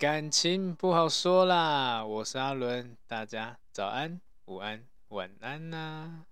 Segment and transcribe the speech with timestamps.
[0.00, 4.80] 感情不好说啦，我是阿伦，大家早安、午安、
[5.10, 6.22] 晚安呐、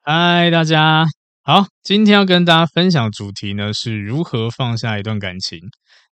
[0.00, 1.04] 嗨，大家
[1.42, 5.60] 好，今天要跟大家分享的主题呢，是如何放下一段感情。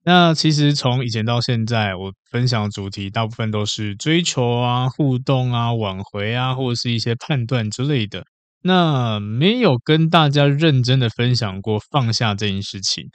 [0.03, 8.25] 那其实从以前到现在，我分享的主题大部分都是追求啊、互动啊、挽回啊，或者是一些判断之类的。
[8.61, 13.05] 那没有跟大家认真的分享过放下这件事情。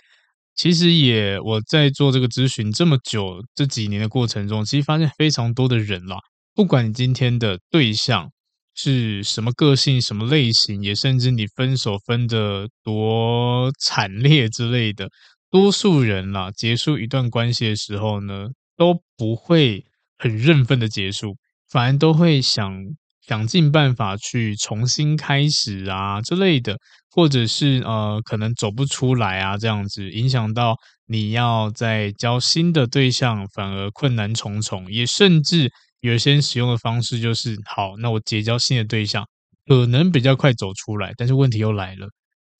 [0.58, 6.18] 其实也我在做这个咨询这么久这几年的过程中，其实发现非常多的人啦，
[6.52, 8.28] 不管你今天的对象
[8.74, 15.08] 是什么个性、什么类型，也甚至你分手分得多惨烈之类的，
[15.48, 19.84] 多数人啦，结束一段关系的时候呢，都不会
[20.18, 21.36] 很认分的结束，
[21.70, 22.74] 反而都会想。
[23.28, 26.78] 想尽办法去重新开始啊之类的，
[27.10, 30.74] 或者是呃可能走不出来啊这样子，影响到
[31.06, 34.90] 你要再交新的对象，反而困难重重。
[34.90, 35.70] 也甚至
[36.00, 39.26] 有些使用的方式就是，好，那我结交新的对象，
[39.66, 41.12] 可能比较快走出来。
[41.18, 42.08] 但是问题又来了，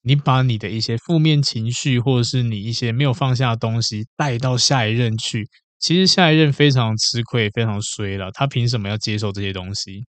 [0.03, 8.31] 你把你的一些负面情绪，或者是你一些没有放下的东西带到下一任去，其实下一任非常吃亏，非常衰了。
[8.33, 10.05] 他凭什么要接受这些东西？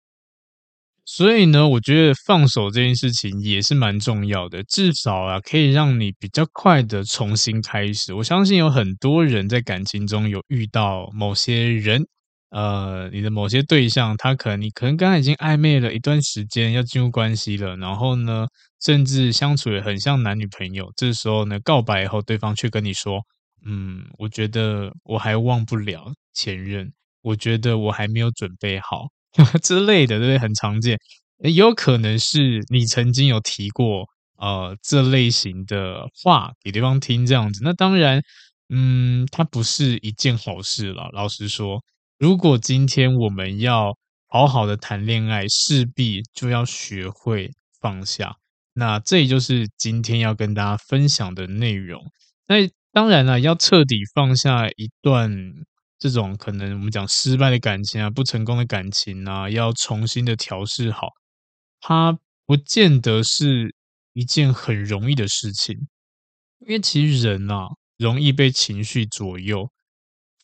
[1.09, 8.13] 所以呢，我觉得放手这件事情也是蛮重要的，至少啊，可以让你比较快的重新开始。
[8.13, 12.05] 我相信有很多人在感情中有遇到某些人，
[12.51, 18.49] 呃，你的某些对象，他可能你可能刚刚已经暧昧了一段时间，要进入关系了，然后呢，
[18.83, 20.93] 甚至相处也很像男女朋友。
[20.97, 23.21] 这时候呢，告白以后，对方却跟你说
[23.65, 26.93] ：“嗯，我觉得我还忘不了前任，
[27.23, 29.07] 我觉得我还没有准备好。”
[29.63, 30.39] 之类的，对不对？
[30.39, 30.99] 很常见，
[31.45, 34.07] 也有可能是你曾经有提过
[34.39, 37.61] 呃这类型的话给对方听，这样子。
[37.65, 38.23] 那当然，
[38.69, 41.09] 嗯，它不是一件好事了。
[41.13, 41.83] 老实说，
[42.19, 43.97] 如果今天我们要
[44.29, 48.37] 好好的谈恋爱，势必就要学会放下。
[48.75, 52.03] 那这也就是今天要跟大家分享的内容。
[52.49, 52.57] 那
[52.93, 55.31] 当然了，要彻底放下一段。
[55.99, 61.09] 这种可能我们讲失败的感情啊，不成功的感情啊，要重新的调试好，
[61.81, 63.75] 它不见得是
[64.13, 65.75] 一件很容易的事情，
[66.61, 67.67] 因为其实人啊，
[67.99, 69.71] 容易被情绪左右，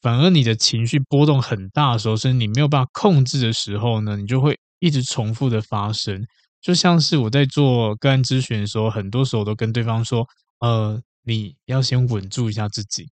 [0.01, 6.25] 反而你的情绪波动很大的时候，甚至你没有办法控制的时候呢，你就会一直重复的发生，
[6.61, 10.27] 就像是我在做个案咨询的时候，很多时候都跟对方说，
[10.61, 13.09] 呃，你要先稳住一下自己。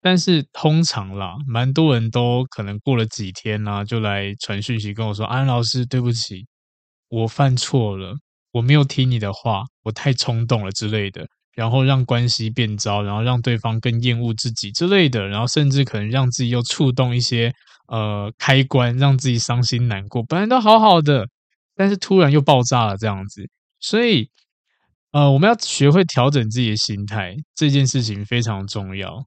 [0.00, 6.46] 但是通常啦，蛮多人都可能过了几天呢、就来传讯息跟我说：“安老师，对不起，
[7.08, 8.14] 我犯错了，
[8.52, 17.52] 我没有听你的话，我太冲动了之类的，然后让关系变糟，然后让对方更厌恶自己之类的，然后甚至可能让自己又触动一些
[17.88, 20.22] 呃开关，让自己伤心难过。
[20.22, 21.26] 本来都好好的，
[21.74, 23.48] 但是突然又爆炸了这样子。
[23.80, 24.30] 所以
[25.12, 29.24] 呃，我们要学会调整自己的心态，这件事情非常重要。”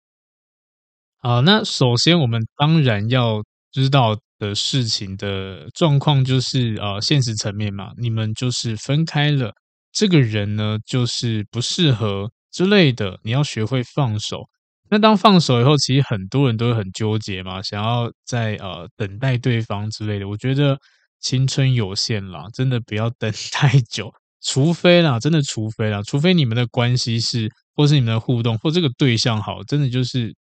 [1.23, 9.53] 好，那首先我们当然要知道的事情的状况就是，呃，现实层面嘛，你们就是分开了，
[9.91, 14.49] 这个人呢就是不适合之类的，你要学会放手。
[14.89, 20.27] 那当放手以后，其实很多人都会很纠结嘛，想要在呃等待对方之类的。
[20.27, 20.75] 我觉得
[21.19, 24.11] 青春有限啦，真的不要等 太久，
[24.41, 30.33] 除非啦，真的除非啦，除非你们的关系是，或是你们的互动，或这个对象好，真的就是。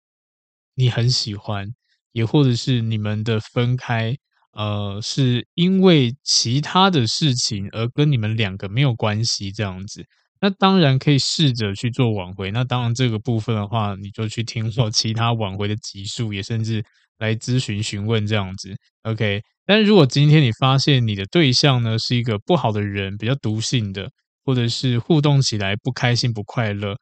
[0.78, 1.66] 你很喜欢，
[2.12, 4.16] 也或者是你们的分开，
[4.52, 10.04] 呃，是因为其他的事情而跟你们两个没有关系这样子，
[10.40, 12.52] 那当然可以试着去做挽回。
[12.52, 16.80] 那当然这个部分的话，你就去听说其他挽回的集数，也甚至
[17.18, 18.72] 来咨询询问这样子。
[19.02, 24.08] OK，但如果今天你发现你的对象呢是一个不好的人，比较毒性的，
[24.44, 26.96] 或者是互动起来不开心不快乐，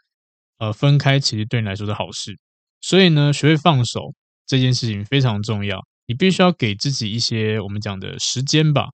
[0.60, 2.38] 呃，分开其实对你来说是好事。
[2.80, 4.14] 所以呢，学会放手
[4.46, 5.80] 这件事情非常重要。
[6.06, 8.86] 你必须要给自己一些我们讲的时间吧。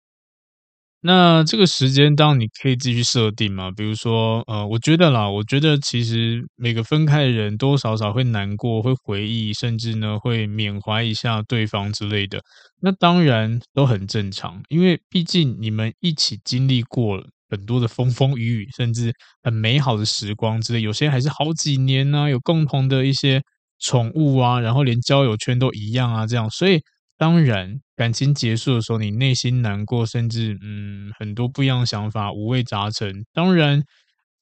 [1.04, 3.72] 那这个时间，当然你可以自己去设定嘛。
[3.72, 12.40] 比如说，呃，我觉得啦，我觉得其实每个分开的人多多少少会难过，会回忆，甚至呢会缅怀一下对方之类的。
[12.80, 17.20] 那当然都很正常，因为毕竟你们一起经历过
[17.50, 19.12] 很多的风风雨雨，甚至
[19.42, 20.80] 很美好的时光之类。
[20.82, 23.42] 有些还是好几年呢，有共同的一些。
[23.82, 26.80] 宠物啊，然后连交友圈都一样啊，这样，所以
[27.18, 33.82] 当然感情结束的时候，你内心难过，甚至嗯很多不一样的想法，五味杂陈，当然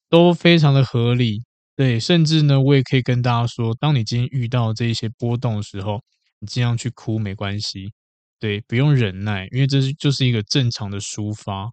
[0.08, 1.42] 都非常的合理。
[1.76, 6.00] 对，甚至呢，我也可以跟大家说，当你今天遇到这一些波动的时候，
[6.40, 7.90] 你尽量去哭没关系，
[8.38, 11.70] 对，不用忍耐，因为这是就是一个正常的抒发。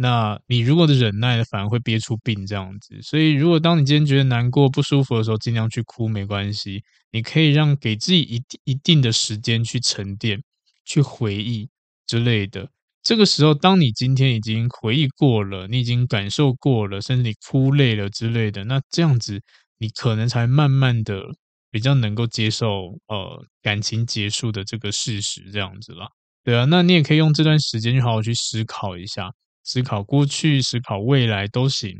[0.00, 2.98] 那你如果的忍耐，反而会憋出病这样子。
[3.02, 6.82] 所以，如果当你今天觉得难过、不舒服的时候，尽量去哭没关系。
[7.12, 10.42] 你可以让给自己一定一定的时间去沉淀、
[10.84, 11.68] 去回忆
[12.06, 12.70] 之类的。
[13.02, 19.42] 这个时候，当你今天已经回忆过了，你已经感受过了，甚至你哭累了之类的，那这样子
[19.78, 21.22] 你可能才慢慢的
[21.70, 26.08] 比较能够接受呃感情结束的这个事实，这样子啦。
[26.42, 29.30] 对啊，那你也可以用这段时间去好好去思考一下。
[29.64, 31.94] 思考过去、思考未来都行。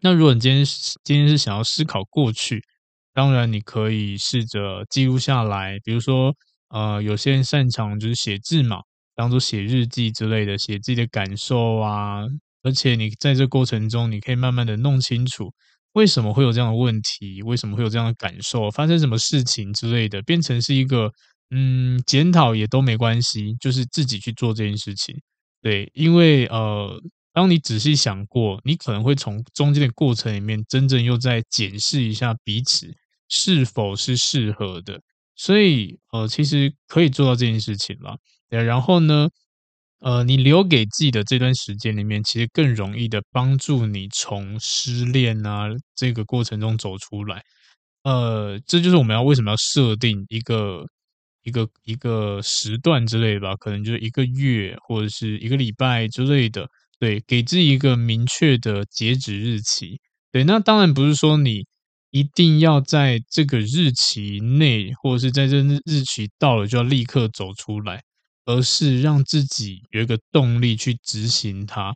[0.00, 0.64] 那如果你今天
[1.02, 2.62] 今天是想要思考过去，
[3.12, 5.78] 当然你可以试着记录下来。
[5.82, 6.32] 比如说，
[6.68, 8.78] 呃，有些人擅长就是写字嘛，
[9.16, 12.22] 当做写日记之类的，写自己的感受啊。
[12.62, 15.52] 而且你在这过程中，你可以慢慢的弄清楚
[15.94, 21.10] 为什么会有这样的问题，为什么会有这样的感受，发生什么事情之类的，变成是一个
[21.50, 25.16] 嗯检讨也都没关系，就是自己去做这件事情。
[25.62, 27.00] 对，因为呃，
[27.32, 32.86] 当你仔细想过，你可能会从中间的过程里面，真正又在检视一下彼此
[33.28, 35.00] 是否是适合的，
[35.34, 38.16] 所以呃，其实可以做到这件事情了。
[38.48, 39.28] 对，然后呢，
[40.00, 45.66] 呃，你留给自己的这段时间里面，其实更容易的帮助你从失恋啊
[45.96, 47.42] 这个过程中走出来。
[48.04, 50.86] 呃，这就是我们要为什么要设定一个。
[51.48, 56.68] 一个一个时段之类吧，可能就是一个月或者是一个礼拜之类的，
[57.00, 59.98] 对，给自己一个明确的截止日期。
[60.30, 61.64] 对，那当然不是说你
[62.10, 65.56] 一定要在这个日期内，或者是在这
[65.86, 68.02] 日期到了就要立刻走出来，
[68.44, 71.94] 而是让自己有一个动力去执行它，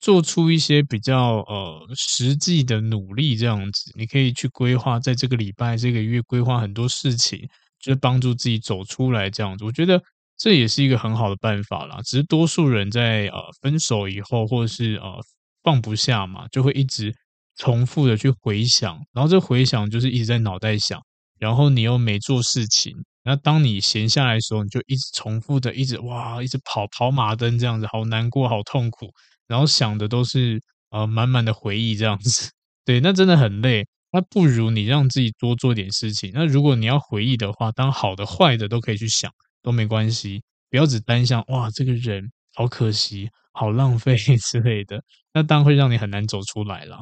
[0.00, 7.48] 做出一些比较呃实际的努力，这样子，你可以去规划在这个礼拜、这个月规划很多事情。
[7.82, 10.00] 就是帮助自己走出来这样子，我觉得
[10.38, 12.00] 这也是一个很好的办法啦。
[12.04, 15.20] 只是多数人在呃分手以后，或者是呃
[15.64, 17.12] 放不下嘛，就会一直
[17.56, 21.00] 重复的去回想，然后这回想就是一直在脑袋想，
[21.38, 22.94] 然后你又没做事情，
[23.24, 29.12] 那当你闲下来的时候，你就一直重复的一直哇，一直跑跑马灯这样子，好难过，好痛苦，
[29.48, 32.50] 然后想的都是呃满满的回忆这样子，
[32.86, 33.84] 对，那真的很累。
[34.12, 36.30] 那不如你让自己多做点事情。
[36.34, 39.32] 那如果你要回忆的话，当好的坏的都可以去想，
[39.62, 40.42] 都没关系。
[40.70, 45.02] 不要只单向哇，这个人好可惜，好浪费之类的。
[45.34, 46.98] 那当然会让你很难走出来啦。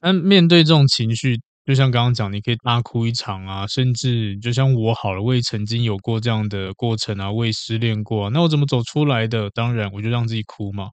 [0.00, 8.30] 那面对这种情绪，就像刚刚讲，你可以大哭一场啊，甚至就像我好了，我也曾经有过这样的过程啊，我也失恋过啊。
[8.32, 9.48] 那我怎么走出来的？
[9.50, 10.90] 当然，我就让自己哭嘛。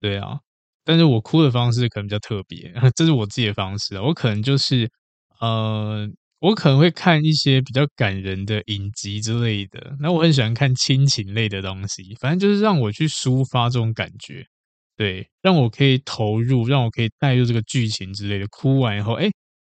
[0.00, 0.40] 对啊。
[0.86, 4.00] 但是我哭的方式可能比较特别， 这是我自己的方式。
[4.00, 4.90] 我可能就是，
[5.40, 6.08] 呃，
[6.40, 9.96] 我可能会看一些比较感人的影集之类的。
[10.00, 14.46] 那我很喜欢看亲情类的东西，反正就是让我去抒发这种感觉，
[14.96, 18.46] 对，让我可以投入，让我可以带入这个剧情之类的。
[18.48, 19.28] 哭完以后，哎，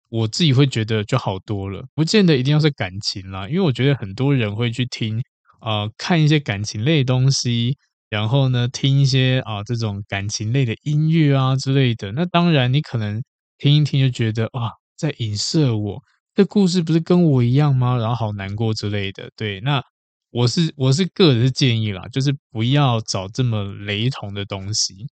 [0.09, 1.85] 我自己会觉得就好多了。
[1.95, 5.21] 不见得一定要是感情啦，因为我觉得很多人会去听，
[5.61, 7.77] 呃，看一些感情类的东西。
[8.09, 13.21] 然后呢，听一些啊这种感情类的音乐啊之类的，那当然你可能
[13.57, 16.01] 听一听就觉得哇，在影射我，
[16.35, 17.97] 这故事不是跟我一样吗？
[17.97, 19.29] 然后好难过之类的。
[19.35, 19.81] 对，那
[20.29, 25.07] 我是我是个人建议啦，就是不要找这么雷同的东西。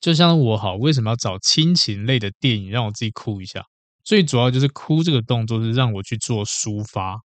[0.00, 3.64] 就像我好，为什么要找亲情类的电影让我自己哭一下？
[4.04, 7.18] 最主要就是哭这个动作是让我去做抒发，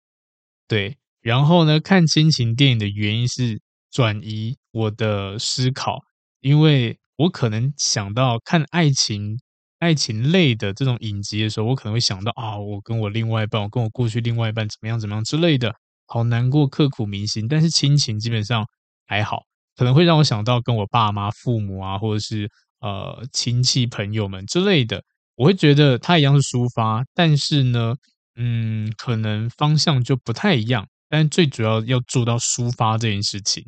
[0.68, 0.98] 对。
[1.22, 3.60] 然后呢，看亲情电影的原因是。
[3.92, 6.00] 转移我的思考，
[6.42, 9.40] 因为我可能想到看爱情、
[9.80, 15.74] 爱情类的这种影集的时候，我可能会想到啊，我跟我另外一半，我跟我过去另外一半怎么样怎么样之类的，
[16.06, 17.48] 好难过、刻骨铭心。
[17.48, 18.66] 但是亲情基本上
[19.08, 19.44] 还好，
[19.76, 22.50] 可能会让我想到跟我爸妈、父母啊，或者是
[22.82, 25.04] 呃亲戚朋友们之类的，
[25.36, 27.96] 我会觉得它一样是抒发，但是呢，
[28.36, 30.88] 嗯，可能方向就不太一样。
[31.10, 33.64] 但最主要要做到抒发这件事情，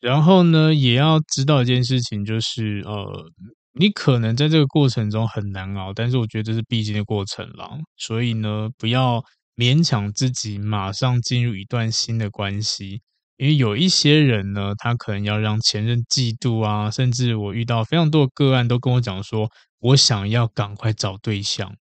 [0.00, 3.30] 然后呢，也要知道一件事情，就是呃，
[3.72, 7.70] 你可能在这个过程中很难熬，但是我觉得这是必经的过程了。
[7.96, 9.22] 所以呢，不要
[9.56, 13.02] 勉强自己马上进入一段新的关系，
[13.36, 21.76] 因为有一些人呢，他可能要让前任嫉妒啊，甚至我遇到非常多的个案都跟我讲说，我想要赶快找对象。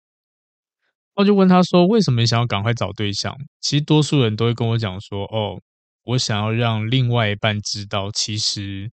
[1.19, 5.59] 我就问他说：“为什么你想要赶快找对象？”其实多数人都会跟我讲说：“哦，
[6.05, 8.89] 我想要让另外一半知道，其实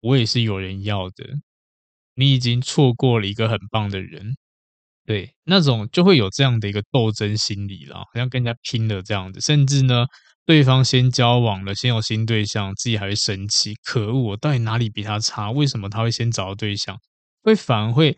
[0.00, 1.26] 我也是有人要的。
[2.14, 4.38] 你已经错过了一个很棒的人，
[5.04, 10.06] 对，那种就会有这样的一个斗争心理了，好像跟人家拼了这样子，甚至呢，
[10.46, 15.50] 对方先交往了，先有新对象，自己还会生气，可恶，我到底哪里比他差？
[15.50, 16.98] 为什么他会先找到对象？
[17.42, 18.16] 会反而会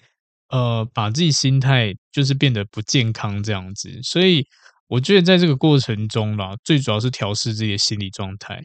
[0.50, 4.46] 呃，把自己心态就是变得不健康这样子，所以
[4.88, 8.64] 我觉得在这个过程中啦，最主要是调试自己的心理状态。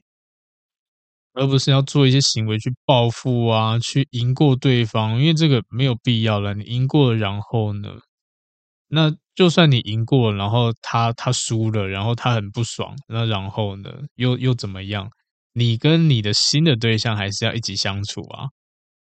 [1.34, 6.54] 而不是要做一些行为去报复啊，去赢过对方，因为这个没有必要了。
[6.54, 7.90] 你赢过，然后呢？
[8.88, 13.90] 那就算你赢过，然后他他输了，然后他很不爽，那然后呢？
[14.16, 15.10] 又又怎么样？
[15.54, 18.50] 你跟你的新的对象还是要一起相处啊，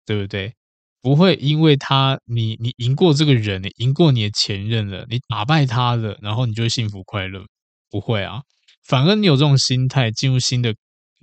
[0.07, 0.55] 对不对？
[1.03, 7.45] 不会因为他你你赢过这个人，你赢过你的前任了，你打败他了，然后你就会幸福快乐？
[7.91, 8.41] 不会啊，
[8.85, 10.75] 反而你有这种心态进入新的。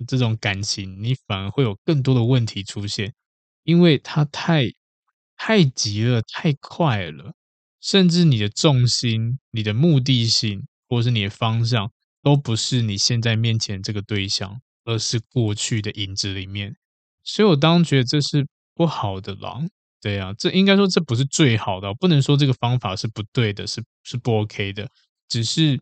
[0.08, 3.12] 这种感情，你反而会有更多的问题出现，
[3.64, 4.64] 因为他太
[5.36, 7.34] 太急了，太快了，
[7.82, 16.74] 甚至你的重心、你的目的性，或是你的方向，都不是你现在面前这个对象，而是过去的影子里面。
[17.22, 19.60] 所以我当觉得这是不好的啦。
[20.00, 24.88] 对啊，这应该说这不是最好的，不能说这个方法是不对的，是是不 OK 的，
[25.28, 25.80] 只是，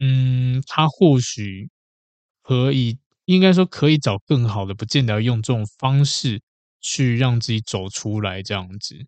[0.00, 1.70] 嗯，他或许
[2.42, 2.98] 可以。
[3.26, 6.42] 应该说可以找更好的，不见得要用这种方式
[6.80, 9.06] 去让自己走出来这样子。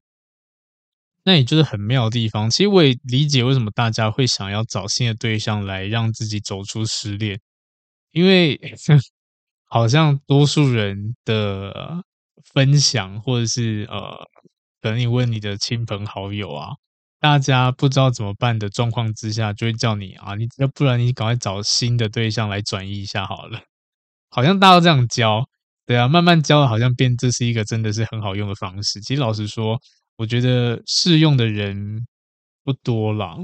[1.26, 2.50] 那也就是很妙的地方。
[2.50, 7.40] 其实我也理解为什么大家会想要找新的对象来让自己走出失恋，
[8.12, 8.58] 因为
[9.66, 12.04] 好像多数人的
[12.52, 14.14] 分享或者是呃，
[14.80, 16.70] 等你问你的亲朋好友啊，
[17.20, 23.60] 大家不知道怎么办的状况之下，就会叫你啊，你要不然你赶快找新的对象来转移一下好了。
[24.30, 25.44] 好像大家都这样教，
[25.86, 29.00] 对啊，慢慢教，好像变这是一个真的是很好用的方式。
[29.00, 29.78] 其实老实说，
[30.16, 32.06] 我觉得适用的人
[32.64, 33.36] 不多啦，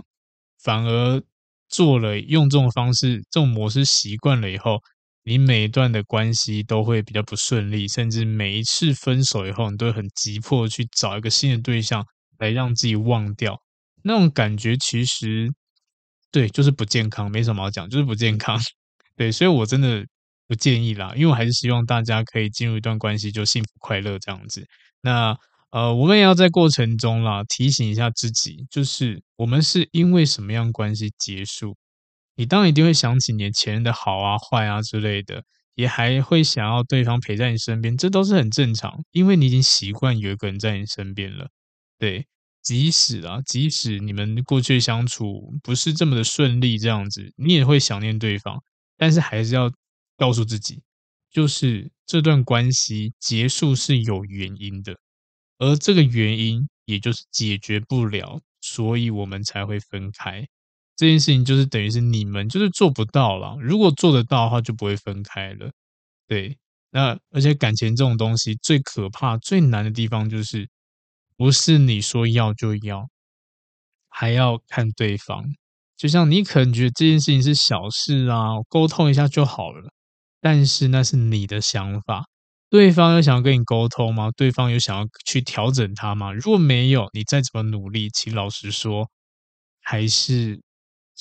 [0.63, 1.23] 反而
[1.69, 4.83] 做了用这种方式、这种模式习惯了以后，
[5.25, 12.05] 你每一段的关系都会比较不顺利，甚至每一次分手以后，你都会很急迫去找一个新的对象
[12.39, 13.61] 来让自己忘掉
[14.03, 14.77] 那种感觉。
[14.77, 15.51] 其实
[16.31, 18.59] 对，就是不健康，没什么好讲，就是不健康。
[19.17, 20.05] 对，所以我真的。
[20.51, 24.67] 不建议啦，因为我还是希望大家可以进入一段关系就幸福快乐这样子。
[25.01, 25.33] 那
[25.71, 31.77] 呃，我们也要在过程中啦提醒一下自己，就是我们是因为什么样关系结束？
[32.41, 35.45] 你当然一定会想起你前任的好啊、坏啊之类的，
[35.75, 41.51] 也还会想要对方陪在你身边，这都是很正常，因为你已经习惯有一个人在你身边了。
[41.99, 42.27] 对，
[42.63, 48.63] 即使啊，即使你们过去相处不是这么的顺利，这样子你也会想念对方，
[48.97, 49.71] 但是还是要。
[50.17, 50.83] 告诉自己，
[51.31, 54.95] 就是这段关系结束是有原因的，
[55.57, 60.47] 而这个原因也就是解决不了，所以我们才会分开。
[61.01, 65.71] 这件事情就是等于是你们就是做不到了，如果做得到的话，就不会分开了。
[66.29, 66.59] 对，
[66.91, 70.69] 那而且感情这种东西最可怕、最难的地方就是，
[71.39, 73.09] 不是你说要就要，
[74.11, 75.43] 还要看对方。
[75.97, 79.91] 就像你可能觉得这件事情是小事啊，沟通一下就好了。
[80.39, 82.27] 但是那是你的想法，
[82.69, 84.31] 对方有想要跟你沟通吗？
[84.37, 86.31] 对方有想要去调整他吗？
[86.35, 89.09] 如果没有，你再怎么努力，请老实说，
[89.81, 90.61] 还是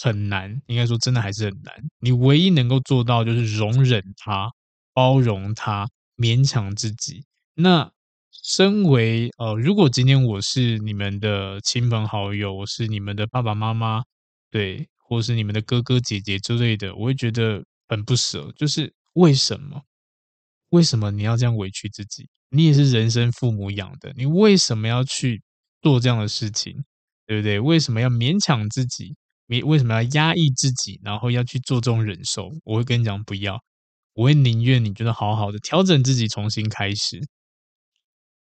[0.02, 0.62] 很难。
[0.68, 1.74] 应该说，真的还是很难。
[2.00, 4.52] 你唯一能够做到就是容忍他、
[4.94, 5.88] 包容他、
[6.18, 7.24] 勉强自己。
[7.56, 7.92] 那
[8.32, 14.04] 身为呃，如果今天我是你们的亲朋好友，我是你们的爸爸妈妈，
[14.50, 18.94] 对，或是你们的哥哥姐姐之类的，我会觉得很不舍，就是。
[19.14, 19.82] 为什么？
[20.70, 22.30] 为什么你要这样委屈自己？
[22.52, 25.42] 你也是人生父母养的，你为什么要去
[25.82, 26.86] 做这样的事情？
[27.26, 27.60] 对不对？
[27.60, 29.16] 为什么要勉强自己？
[29.50, 31.00] 你为什么要压抑自己？
[31.04, 32.50] 然后要去做这种忍受？
[32.64, 33.60] 我会跟你讲，不要。
[34.14, 37.20] 我会宁愿你觉得好好的调整自己，重新开始。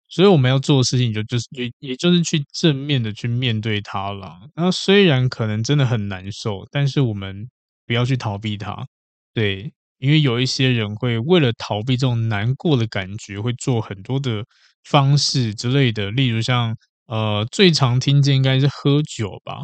[0.09, 4.39] 所以我们要做的事情就，就就是也也就是去正面的去面对它了。
[4.55, 7.49] 那虽然可能真的很难受，但是我们
[7.87, 8.87] 不要去逃避它。
[9.35, 9.73] 对。
[9.99, 14.45] 因为有一些人会为了逃避这种难过的感觉，会做很多的
[14.85, 19.63] 方式之类的，例如像呃最常听见应该是喝酒吧，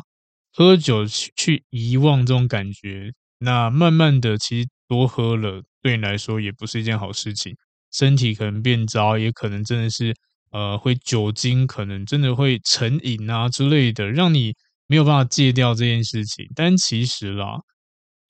[0.53, 3.13] 喝酒去去遗忘这种感觉。
[3.39, 7.55] 那慢慢的，其实多喝了对你来说也不是一件好事情，
[7.93, 10.15] 身体可能变糟，也可能真的是
[10.51, 14.55] 呃会酒精可能真的会成瘾啊之类的，让你
[14.87, 16.47] 没有办法戒掉这件事情。
[16.55, 17.59] 但其实啦。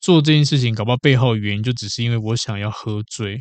[0.01, 3.41] 做这件事情，搞不好背后的原因就只是因为我想要喝醉，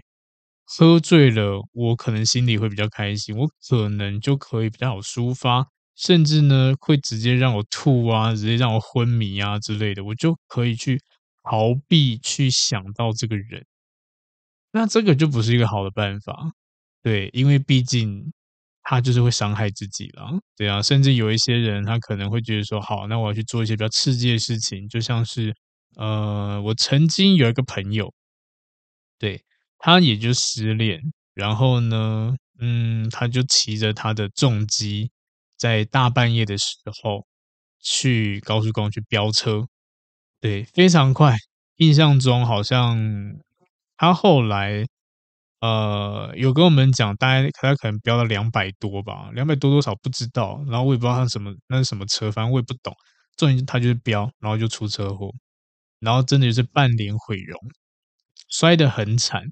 [0.64, 11.02] 喝醉了，我可能心里会比较开心，我可能就可以比较好抒发，甚至呢会直接让我吐啊，直接让我昏迷啊之类的，我就可以去
[11.44, 13.66] 逃避去想到这个人。
[14.74, 16.54] 那这个就不是一个好的办法，
[17.04, 18.32] 对，因为毕竟
[18.84, 25.54] 他就是会伤害自己了，对啊，甚至有一些人他可能会觉得说，好，那我要去做一些比较刺激的事情，就像是，
[25.98, 28.14] 呃，我曾经有一个朋友，
[29.20, 29.44] 对，
[29.78, 31.00] 他也就失恋，
[31.34, 35.12] 然后呢，嗯，他就骑着他的重机，
[35.62, 37.28] 在大半夜的时候
[37.80, 39.68] 去高速公路去飙车，
[40.40, 41.36] 对，非常快，
[41.76, 42.98] 印象中好像。
[43.96, 44.84] 他后来，
[45.60, 52.92] 呃，有跟我们讲，大概他可能飙到两百多吧，两百多多少不知道，然后我也不知道他什么那是什么车，反正我也不懂。
[53.38, 55.32] 重点他就是飙，然后就出车祸，
[56.00, 57.60] 然后真的就是半脸毁容，
[58.50, 59.44] 摔得很惨。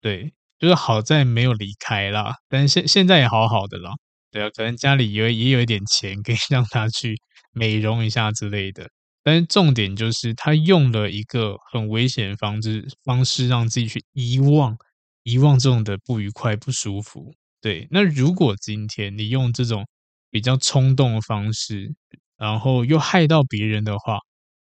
[0.00, 3.92] 对，就是好在没有离开啦，但是现现在也好好的啦。
[4.32, 7.16] 对啊，可能家里有也有一点钱，可以 让他去
[7.52, 8.88] 美容一下之类的。
[9.22, 14.76] 但是重点就是，他用了一个很危险的方式，方式让自己去遗忘，
[15.24, 17.34] 遗忘这种的不愉快、不舒服。
[17.60, 19.86] 对，那如果今天你用这种
[20.30, 21.92] 比较冲动的方式，
[22.38, 24.18] 然后又害到别人的话，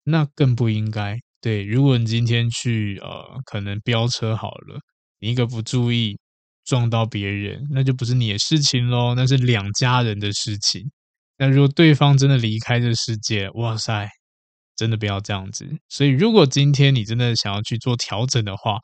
[0.05, 1.19] 那更不应该。
[1.41, 4.81] 对，如果你今天去呃，可能飙车好了，
[5.21, 6.19] 你一个不注意
[6.65, 10.91] 撞到别人，那就不是你的事情喽，那是两家人的事情。
[11.37, 14.09] 那如果对方真的离开这世界，哇塞！
[14.77, 18.79] 真的不要这样子，所以如果今天你真的想要去做调整的话，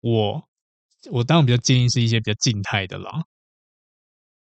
[0.00, 0.42] 我
[1.08, 3.22] 我当然比较建议是一些比较静态的啦，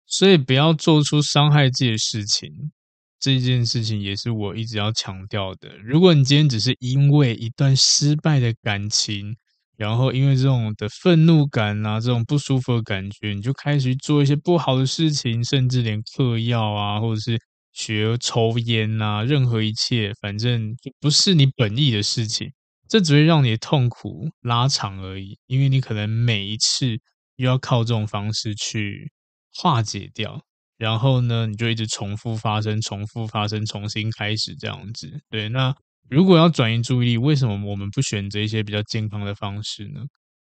[0.05, 2.73] 所以不要做出伤害自己的事情，
[3.21, 5.77] 这件事情也是我一直要强调的。
[5.77, 9.37] 如果你今天只是因为一段失败的感情，
[9.81, 17.39] 然后因为这种的愤怒感啊，这种不舒服的感觉，你就开始做一些不好的事情，甚至连嗑药啊，或者是。
[17.73, 22.51] 学抽烟、啊，任何一切，反正就不是你本意的事情，
[22.89, 25.37] 这只会让你的痛苦拉长而已。
[25.47, 26.99] 因为你可能每一次
[27.37, 29.09] 又要靠这种方式去
[29.55, 30.43] 化解掉，
[30.77, 35.21] 然后呢，你就一直重复发生、重复发生、重新开始这样子。
[35.29, 35.73] 对，那
[36.09, 40.01] 如果要转移注意力，为什么我们不选择一些比较健康的方式呢？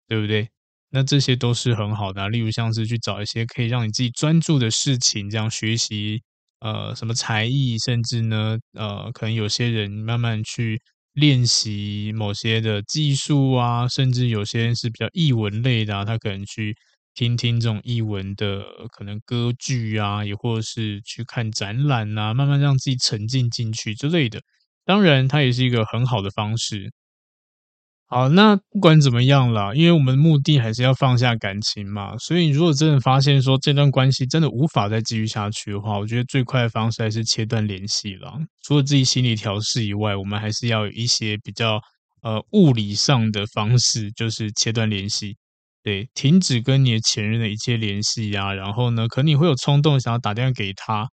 [0.07, 0.49] 对不对？
[0.89, 6.21] 那这些都是很好的，例如像是去找一些可以让你自己专注的事情，这样学习。
[6.59, 10.79] 呃，什么才艺，甚至呢，呃，可能有些人慢慢去
[11.13, 16.75] 练习某些的技术啊，甚至有些人是比较译文类的啊，他可能去
[17.15, 18.63] 听听这种译文的
[18.95, 24.39] 可能歌剧啊，也或者是去看展览啊，慢慢让自己沉浸进去之类的。
[24.85, 26.91] 当然，它也是一个很好的方式。
[28.07, 38.37] 好，那不管怎么样啦，因为我们目的还是要放下感情嘛，所以如果真的发现说这段关系真的无法再继续下去的话，我觉得最快的方式还是切断联系了。
[38.61, 41.79] 除了自己心理调试以外，我们还是要有一些比较
[42.21, 45.37] 呃物理上的方式，就是切断联系，
[45.81, 48.53] 对，停止跟你的前任的一切联系啊。
[48.53, 51.07] 然后呢，可能你会有冲动想要打电话给他，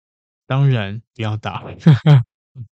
[0.46, 1.64] 当然不要打。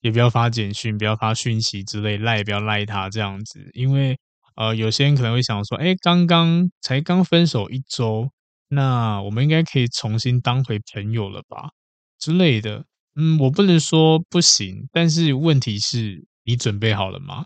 [0.02, 4.20] 也不要发简讯，不要发讯息之类，赖也不要赖他这样子，因为
[4.56, 8.30] 呃，有些人可能会想说，哎，刚刚才刚分手一周，
[8.68, 11.70] 那我们应该可以重新当回朋友了吧
[12.18, 12.86] 之类的。
[13.16, 17.46] 嗯，我不能说不行，但是问题是你准备好了吗？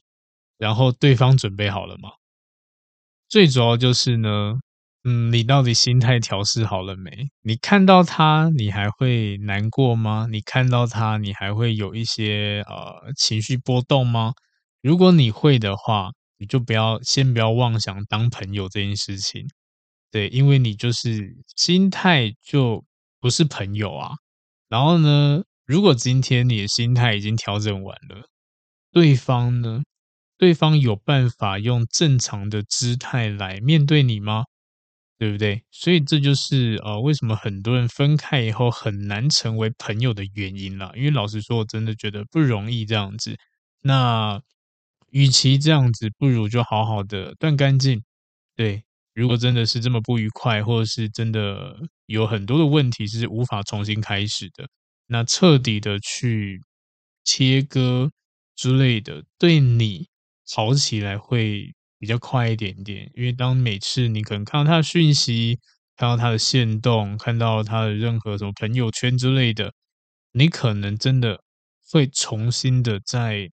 [0.58, 2.10] 然后对方准备好了吗？
[3.30, 4.60] 最主要就是呢。
[5.06, 7.28] 嗯，你到底心态调试好了没？
[7.42, 10.28] 你看到他，你还会难过吗？
[10.32, 14.32] 你看到他，你还会有一些呃情绪波动吗？
[14.82, 19.46] 如果你会的话，你就不要先不要妄想当朋友这件事情，
[20.10, 22.86] 对，因为你就是心态就
[23.20, 24.12] 不是朋友啊。
[24.70, 28.28] 然后呢，如果今天你的心态已经调整完了，
[28.92, 29.84] 对方呢，
[30.38, 34.46] 对方有办法用正常的姿态来面对你吗？
[35.18, 35.64] 对不对？
[35.72, 40.92] 所以这就是呃，为什么很多人分开以后很难成为朋友的原因啦。
[40.96, 43.38] 因为老实说，我真的觉得不容易这样子。
[43.84, 44.42] 那
[45.12, 48.04] 与其这样子，不如就好好的断干净。
[48.56, 54.68] 对，如果真的是这么不愉快，或者是真的有很多的问题是无法重新开始的，
[55.08, 56.60] 那彻底的去
[57.24, 58.12] 切割
[58.56, 60.08] 之类的，对你
[60.54, 61.74] 好起来会。
[62.04, 65.58] 比较快一点点，因为当每次你可能看到他的讯息，
[65.96, 69.72] 看到他的限动，看到他的任何什么朋友圈之类的，
[70.34, 71.40] 你可能真的
[71.90, 73.50] 会重新的在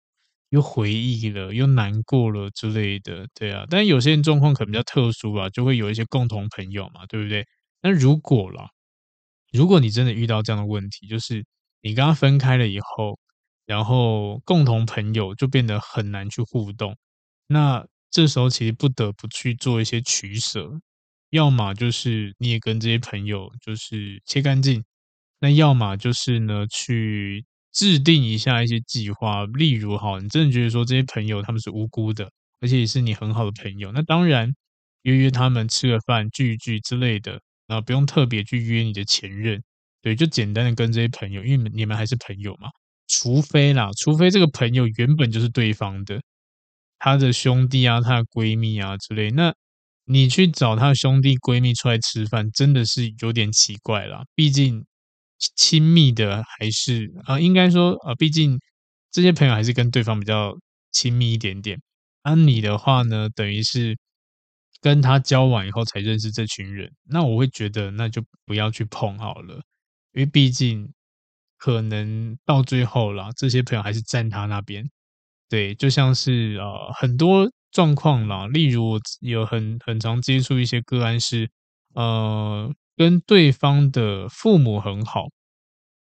[0.49, 3.65] 又回忆了，又难过了之类的，对啊。
[3.67, 7.43] 但有些人状况可能比较特殊啊，就会有一些共同朋友嘛，对不对？
[7.81, 8.69] 那如果啦，
[9.51, 11.43] 如果你真的遇到这样的问题，就是
[11.81, 13.17] 你跟他分开了以后，
[13.65, 16.95] 然后共同朋友就变得很难去互动。
[17.47, 17.83] 那
[18.15, 20.71] 这时候其实不得不去做一些取舍，
[21.31, 24.81] 要么就是你也跟这些朋友就是切干净，
[25.41, 34.49] 那要么就是呢去制定一下一些计划，例如哈，你真的觉得说这些朋友他们是无辜的，而且也是你很好的朋友，那当然
[35.01, 39.61] 约约他们吃个饭聚一聚之类的，啊，不用特别去约你的前任，
[40.01, 42.69] 对，就简单的跟这些朋友，因为你们还是朋友嘛，
[43.09, 46.21] 除非啦，除非这个朋友原本就是对方的。
[46.99, 49.53] 她的兄弟啊，她的闺蜜啊之类，那
[50.05, 54.23] 你去找她兄弟闺蜜出来吃饭，真的是有点奇怪啦。
[54.35, 54.85] 毕竟
[55.55, 58.59] 亲密的还是啊，应该说啊，毕竟
[59.11, 60.57] 这些朋友还是跟对方比较
[60.91, 61.79] 亲密一点点。
[62.23, 63.97] 而、啊、你的话呢，等于是
[64.81, 69.55] 跟他交往以后才认识这群人，那我会觉得那就不要去碰好了，
[70.13, 70.91] 因为毕竟
[71.57, 74.89] 可能到最后啦，这些朋友还是站他那边。
[75.49, 81.49] 对，就像是呃很多状况啦，例如我有很很常接触一些个案是，
[81.93, 85.25] 呃跟对方的父母很好，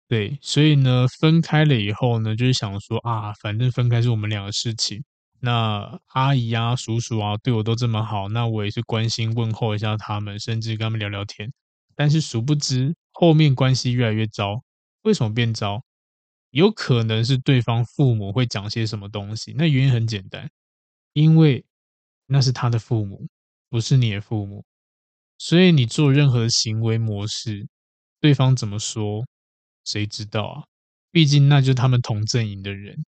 [0.08, 5.04] 对，所以呢分开了以后呢，就是想说啊，反正分开是我们俩的事情，
[5.40, 11.52] 那阿姨啊、叔叔啊对我都这么好，那我也是关心问候一下他们，甚至跟他们聊聊天，
[11.96, 14.62] 但是殊不知后面关系越来越糟，
[15.04, 15.82] 为什么变糟？
[16.52, 20.50] 有可能是对方父母会讲些什么东西，那原因很简单，
[21.14, 21.66] 因为
[22.28, 23.28] 那是他的父母，
[23.70, 24.64] 不是你的父母，
[25.38, 27.68] 所以你做任何行为模式，
[28.20, 29.26] 对方怎么说，
[29.86, 30.64] 谁知道啊？
[31.12, 33.04] 毕竟那就是他们同阵营的人，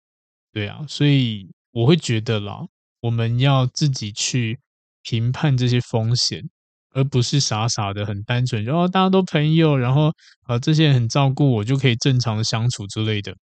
[0.51, 2.65] 对啊，所以我会觉得啦，
[3.01, 4.59] 我们要自己去
[5.01, 6.49] 评判这些风险，
[6.93, 10.11] 而不是傻傻的很单纯，然后大家都朋友，然后
[10.47, 13.35] 呃这些人很照顾我，就可以正常的相处之类的。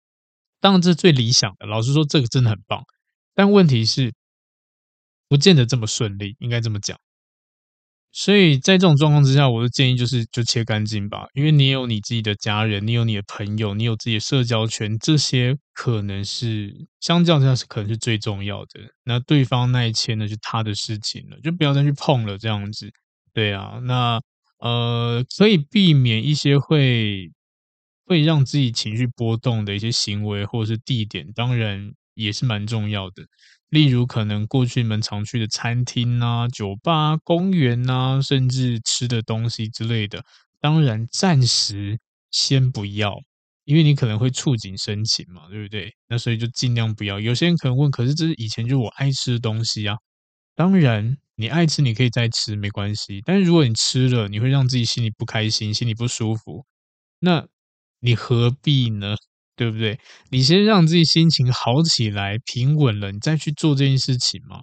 [0.60, 2.82] 当然这是最理想的，老实说这个真的很棒，
[3.34, 4.12] 但问题是
[5.28, 6.96] 不见得这么顺利，应该这么讲。
[8.12, 18.80] 所以在这种状况之下，我的建议就是就切干净吧，因为你有你自己的家人，你有你的朋友，你有自己的社交圈，这些可能是相较之下是可能是最重要的。
[19.04, 22.90] 那对方那一切呢，是他的事情了，就不要再去碰了，这样子。
[23.36, 24.18] 对啊，那
[24.60, 27.30] 呃，可以避免一些会
[28.06, 33.22] 会让自己情绪波动的一些行为或者是地点，当然也是蛮重要的。
[33.68, 40.24] 例如，可能过去你们常去的餐厅啊、酒吧、公园啊，甚至吃的东西之类的，
[40.58, 41.98] 当然暂时
[42.30, 43.20] 先不要，
[43.66, 45.92] 因为你可能会触景生情嘛，对不对？
[46.08, 47.20] 那所以就尽量不要。
[47.20, 49.94] 有些人可能问，可是这是以前就我爱吃的东西啊，
[50.54, 51.18] 当然。
[51.36, 53.22] 你爱吃，你可以再吃，没关系。
[53.24, 56.64] 但是如果你吃了，你会让自己心里不开心，心里不舒服，
[57.20, 57.46] 那
[58.00, 59.14] 你何必呢？
[59.56, 59.98] 对不对？
[60.30, 64.62] 你先让自己心情好起来，平稳了，你再去做这件事情嘛。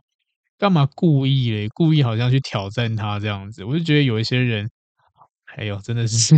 [0.58, 1.68] 干嘛故意嘞？
[1.70, 4.70] 故意好像去挑战他这样子，我就觉得有一些人，
[5.58, 6.36] 哎呦，真的是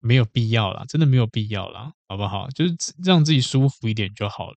[0.00, 2.48] 没有必要啦，真的没有必要啦，好不好？
[2.50, 4.56] 就是让自己舒服一点就好了。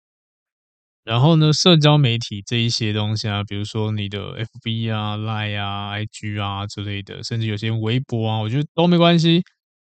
[1.09, 9.43] 然后呢，社交媒体这一些东西啊，比如说你的 FB 啊、Line 啊、IG 啊之类的，甚至有些微博啊，我觉得都没关系。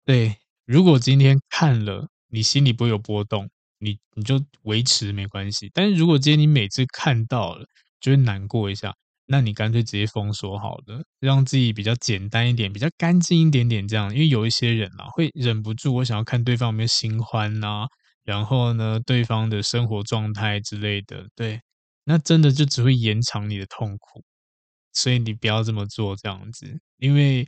[0.06, 3.49] 对，如果今天看了，你心里不会有波动，
[3.80, 5.71] 你你就维持没关系。
[5.73, 7.65] 但是如果今天你每次看到了，
[8.01, 8.93] 就会难过一下，
[9.28, 14.13] 那你干脆直接封锁好了，让自己比较简单一点，比较干净一点点这样。
[14.13, 17.86] 因为有一些人啊，会忍不住，我想要看对方有没有新欢呐。
[18.25, 21.61] 然后呢，对方的生活状态之类的，对，
[22.03, 24.23] 那真的就只会延长你的痛苦，
[24.93, 26.65] 所以你不要这么做，这样子，
[26.97, 27.47] 因为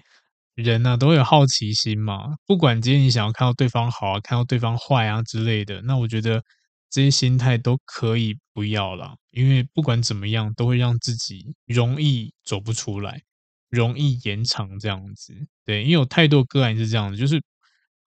[0.54, 6.44] 人呢、啊、都会有好奇心嘛，不管今天你想要看到对方好啊，看到对方坏啊之类的，那我觉得
[6.92, 13.22] 这些心态都可以不要了，因为不管怎么样，都会让自己容易走不出来，
[13.70, 15.34] 容易延长这样子，
[15.66, 17.42] 对，因为有太多个案是这样子，就是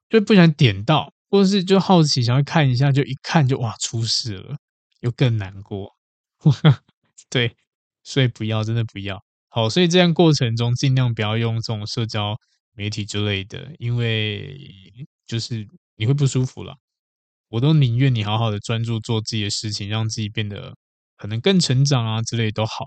[0.08, 1.12] 就不想点到。
[1.30, 4.56] 或是就好奇想要看一下，就一看就哇出事了，
[5.00, 5.90] 又更难过。
[7.30, 7.54] 对，
[8.04, 9.22] 所以不要，真的不要。
[9.48, 12.36] 好，所以这样过程中尽量不要用这种社交
[12.74, 14.56] 媒体之类的，因为
[15.26, 15.66] 就是
[15.96, 16.76] 你会不舒服了。
[17.48, 20.74] 我都宁愿你好好的专注做自己的事情，让自己变得
[21.16, 22.86] 可能更成长啊之类都好。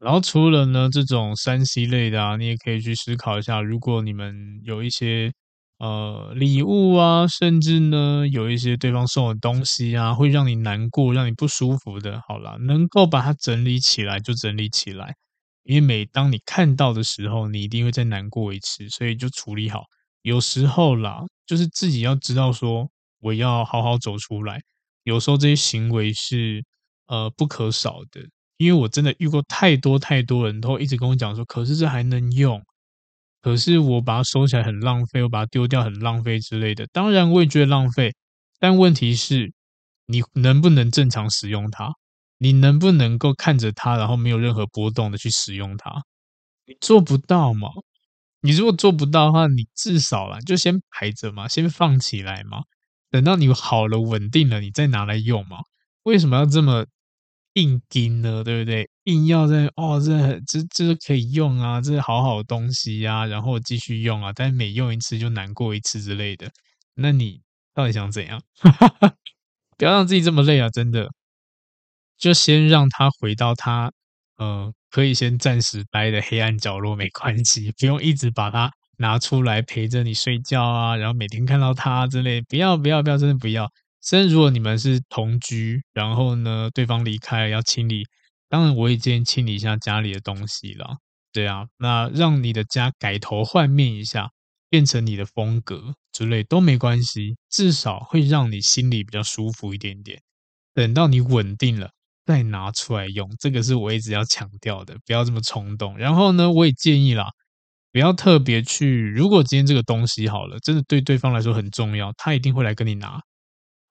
[0.00, 5.32] 然后除了呢这种三 C 类的啊，你也可以去思考一下，如果你们有一些。
[5.78, 12.20] 呃，礼物啊，甚至呢，有一些对方送的东西啊，会让你难过、让你不舒服的。
[12.28, 15.14] 好啦，能够把它整理起来就整理起来，
[15.64, 19.82] 因为每当你看到的时候，你一定会再难过一次，所以就处理好。
[20.22, 22.88] 有时候啦，就是自己要知道说，
[23.20, 24.60] 我要好好走出来。
[25.02, 26.64] 有时候这些行为是
[27.08, 28.22] 呃不可少的，
[28.56, 32.62] 因为我真的遇过太多太多人都一直跟我讲说，可是这还能用，
[33.44, 36.86] 可是我把它收起来很浪费，我把它丢掉很浪费之类的。
[36.94, 38.14] 当然我也觉得浪费，
[38.58, 39.52] 但问题是，
[40.06, 41.92] 你能不能正常使用它？
[42.38, 45.90] 你能不能够看着它，然后没有任何波动的去使用它？
[46.64, 47.68] 你做不到嘛？
[48.40, 52.62] 你如果做不到的话，你至少啦，就先排着嘛，先放起来嘛。
[53.10, 55.58] 等到你好了、稳定了，你再拿来用嘛。
[56.04, 56.86] 为什么要这么
[57.52, 58.42] 硬盯呢？
[58.42, 58.88] 对不对？
[59.04, 64.32] 硬要在哦，这这这可以用啊，这是好好的东西、啊，然后继续用啊。
[64.34, 66.50] 但每用一次就难过一次之类的，
[66.94, 67.40] 那你
[67.74, 68.40] 到底想怎样？
[69.76, 70.70] 不要让自己这么累啊！
[70.70, 71.10] 真的，
[72.16, 73.92] 就先让他回到他。
[74.36, 83.70] 呃，可以先暂时待的黑暗角落没关系，不用一直把它拿出来陪着你睡觉啊，然后每天看到它之类，不要不要不要，真的不要。
[84.00, 88.04] 虽然如果你们是同居，然后呢，对方离开要清理，
[88.54, 90.98] 当然我也建议清理一下家里的东西了。
[91.32, 94.30] 对啊，那让你的家改头换面一下，
[94.70, 100.22] 变成你的风格之类都没关系，至少会让你心里比较舒服一点点。
[100.72, 101.90] 等到你稳定了。
[102.24, 105.98] 再拿出来用，这个是我一直要强调的，不要这么冲动。
[105.98, 107.26] 然后呢，我也建议啦，
[107.90, 109.10] 不要特别去。
[109.10, 113.20] 如果今天这个东西好了，真的对对方来说很重要，他一定会来跟你拿，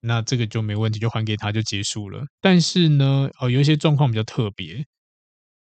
[0.04, 2.26] 那这个就没问题，就还给他就结束了。
[2.42, 4.86] 但是呢，哦，有一些状况比较特别，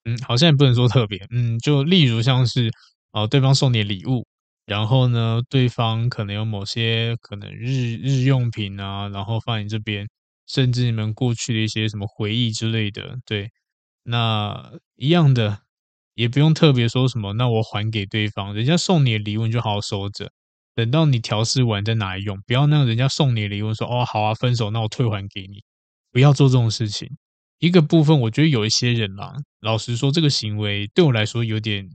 [0.06, 2.72] 嗯，好像也不能说特别，嗯，就例如像是
[3.14, 4.26] 哦，对方送你礼物，
[4.66, 10.08] 然后呢，对方可能有某些可能日日用品啊，然后放你这边。
[10.48, 13.50] 甚至你们过去的一些什么回忆之类的，对，
[14.04, 15.60] 那一样的
[16.16, 20.32] 也不用特别说什么，那我还给对方，人家送你的礼物你就好好收着，
[20.76, 25.64] 等到你调试完再拿来用，不要让人家送你的礼物说哦好啊分手，那我退还给你，
[26.12, 27.10] 不要做这种事情。
[27.60, 31.88] 一个部分我觉得有一些人啦，老实说这个行为对我来说有点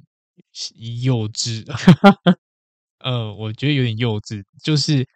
[1.03, 1.65] 幼稚，
[3.01, 5.07] 呃，我觉得有点幼稚，就是。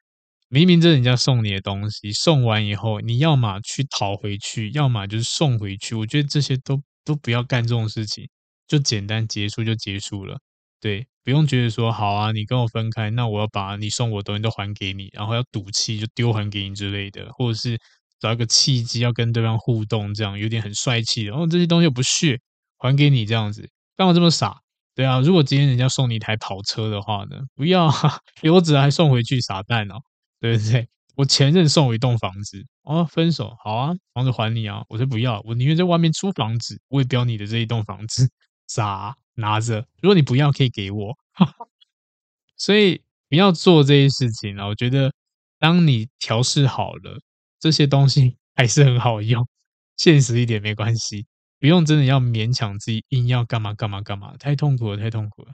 [0.52, 5.94] 明明这人家送你的东西，送完以后，你要么去讨回去，要么就是送回去。
[5.94, 8.28] 我觉得这些都都不要干这种事情，
[8.66, 10.40] 就简单结束就结束了。
[10.80, 17.78] 对，不用觉得说好啊，你跟我分开，那我要把你送我的东西都还给你，然后要赌气就丢还给你之类的，或者是
[18.18, 21.22] 找一个契机要跟对方互动，这样有点很帅气。
[21.24, 22.38] 然后这些东西又不屑
[22.78, 24.56] 还给你，这样子干嘛这么傻？
[24.94, 29.94] 对啊，如果今天人家送你一台跑车的话呢，不要啊 留着还送回去，傻蛋哦。
[30.40, 30.88] 对不对？
[31.16, 38.26] 我前任送我一栋房子，哦，分手好啊，房子还你啊，我说不要，我宁愿在外面租房子，我也不要你的这一栋房子，
[38.68, 39.86] 啥拿着？
[40.02, 41.16] 如果你不要，可以给我。
[42.56, 44.66] 所以不要做这些事情啊！
[44.66, 45.12] 我觉得，
[45.58, 47.20] 当你调试好了，
[47.60, 49.46] 这些东西 还是很好用，
[49.96, 51.26] 现实一点没关系，
[51.60, 55.52] 不用真的要勉强自己，硬要干嘛干嘛干嘛，太痛苦了，太痛苦了。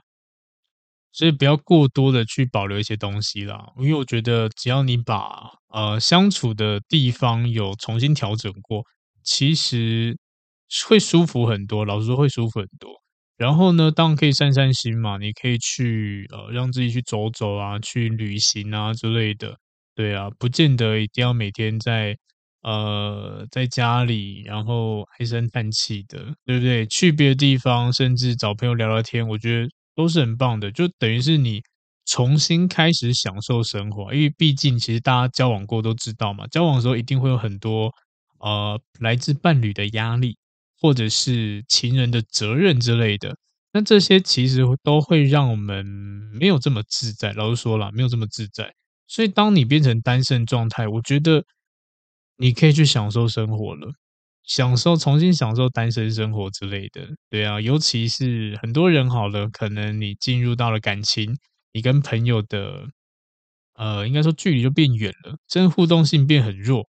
[1.13, 8.83] 所以不要过多的去保留一些东西啦，因为我觉得只要你把呃相处的地方有重新调整过，
[9.23, 10.17] 其实
[10.87, 11.85] 会舒服很多。
[11.85, 13.01] 老实说会舒服很多。
[13.37, 19.57] 然后呢，当然可以散散心嘛，你可以去呃让自己去走走啊，去旅行啊之类的。
[19.95, 22.17] 对啊，不见得一定要每天在
[22.63, 26.85] 呃在家里然后唉声叹气的，对不对？
[26.87, 29.69] 去别的地方，甚至找朋友聊聊天，我觉得。
[29.97, 31.59] 都是很棒的，就等于是你
[32.05, 37.91] 重新开始享受生活，因为毕竟其实大家交往过都知道嘛，交往的时候一定会有很多
[38.39, 40.37] 呃来自伴侣的压力，
[40.79, 43.35] 或者是情人的责任之类的，
[43.73, 45.85] 那这些其实都会让我们
[46.39, 47.33] 没有这么自在。
[47.33, 48.73] 老实说了，没有这么自在，
[49.07, 51.43] 所以当你变成单身状态，我觉得
[52.37, 53.91] 你可以去享受生活了。
[54.43, 61.35] 享受重新享受单身生活之类的，对啊，尤其是很多人好了，可能你进入到了感情，
[61.73, 62.87] 你跟朋友的，
[63.73, 66.87] 呃，应该说距离就变远了，真互动性变很弱，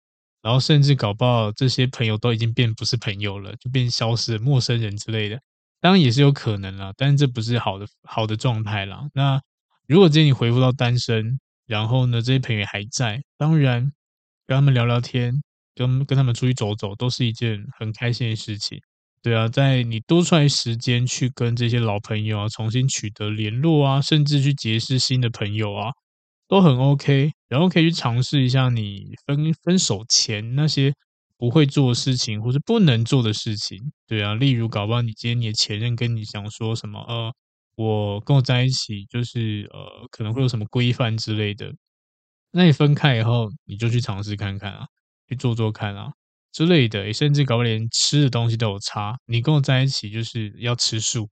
[0.46, 5.40] 然后甚至搞不好这些朋友都已经变不是朋友了，就变消失，陌生人之类的，
[5.80, 9.00] 当然也是有可能啦，但是这不是好的好的状态啦。
[9.12, 9.40] 那
[9.88, 13.90] 如果今天你回复到单身，然后呢，这些朋友还在，当然
[14.46, 15.42] 跟他们聊聊天。
[15.78, 18.80] 跟跟他们出去走走都是一件很开心的事情，
[19.22, 25.90] 对啊，在你多出来时间去跟这些老朋友啊重新取得联络啊，甚至去结识新的朋友啊，
[26.48, 27.30] 都很 OK。
[27.48, 30.92] 然后可以去尝试一下你分分手前那些
[31.38, 37.32] 不会做的事情或是不能做的事情，对啊，例如搞不好你今天你的前任跟你讲说什么，呃，
[37.76, 41.72] 我跟我在一起，就是呃，可能会有什么规范之类的。
[42.52, 44.86] 那你分开以后，你就去尝试看看啊，
[45.28, 46.08] 去做做看啊
[46.52, 47.12] 之类的。
[47.12, 49.14] 甚至搞不连吃的东西都有差。
[49.26, 51.28] 你跟我在一起就是要吃素，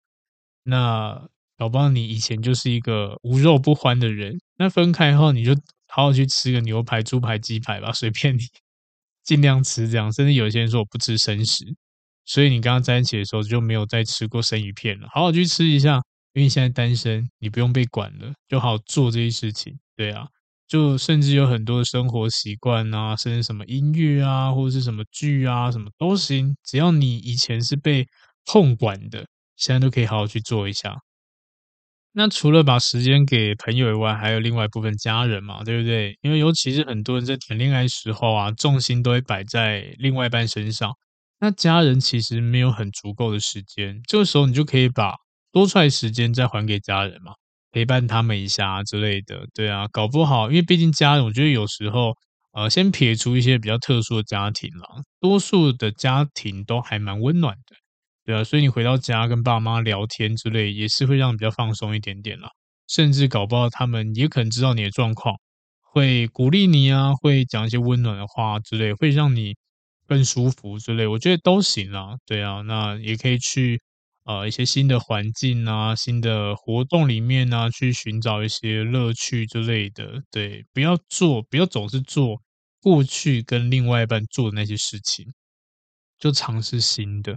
[0.62, 4.40] 那搞不好你以前就是一个无肉不欢的人。
[4.56, 5.54] 那分开后，你就
[5.90, 8.40] 好好去吃个牛排、猪排、鸡排吧，随便你，
[9.24, 10.12] 尽量吃这样。
[10.12, 11.64] 甚至有些人说我不吃生食，
[12.24, 15.08] 所以你刚刚在一起的时候就没有再吃过生鱼片了。
[15.12, 16.00] 好好去吃一下。
[16.32, 19.76] 因为你现在单身，你不用被管了，就好做这些事情。
[19.96, 20.24] 对啊，
[20.68, 28.06] 就甚至有很多的生活习惯啊，甚至什么音乐啊，或者是什么剧啊，什么都行，只要你以前是被
[28.46, 29.26] 控管的，
[29.56, 30.96] 现在都可以好好去做一下。
[32.12, 36.18] 那除了把时间给朋友以外，还有另外一部分家人嘛，对不对？
[36.22, 40.92] 因为尤其是很多人在谈恋爱时候啊，重心都会摆在另外一半身上，
[41.40, 45.14] 那家人其实没有很足够的时间，这个时候你就可以把。
[45.52, 47.32] 多出来时间再还给家人嘛，
[47.72, 52.14] 陪伴他们一下之类的，对啊，搞不好，因为毕竟家人，我觉得有时候，
[52.52, 54.86] 呃，先撇除一些比较特殊的家庭啦，
[55.20, 57.74] 多数的家庭都还蛮温暖的，
[58.30, 62.48] 对啊，所以你回到家跟爸妈聊天之类，也是会让你比较放松一点点啦，
[62.86, 65.34] 甚至搞不好他们也可能知道你的状况，
[65.80, 69.56] 会鼓励你啊，会讲一些温暖的话之类，会让你
[70.06, 73.80] 更舒服之类，我觉得都行啦，对啊，那也可以去。
[74.24, 80.22] 呃，一些新的环境啊，新的活动里面啊，去寻找一些乐趣之类的。
[80.30, 82.36] 对，不要做，不要总是做
[82.80, 85.26] 过去跟另外一半做的那些事情，
[86.18, 87.36] 就尝试新的，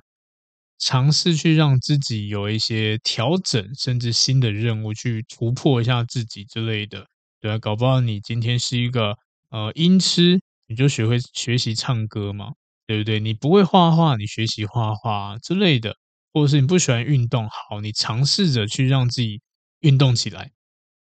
[0.79, 7.05] 尝试去让自己有一些调整，甚至新的任务去突破一下自己之类的。
[7.41, 9.15] 对啊，搞不好你今天是一个
[9.49, 12.51] 呃音痴，你就学会学习唱歌嘛，
[12.87, 13.19] 对不对？
[13.19, 15.95] 你不会画画，你学习画画之类的。
[16.33, 19.39] 或者是你不喜欢运动，好，你尝试着去让自己
[19.81, 20.49] 运动起来，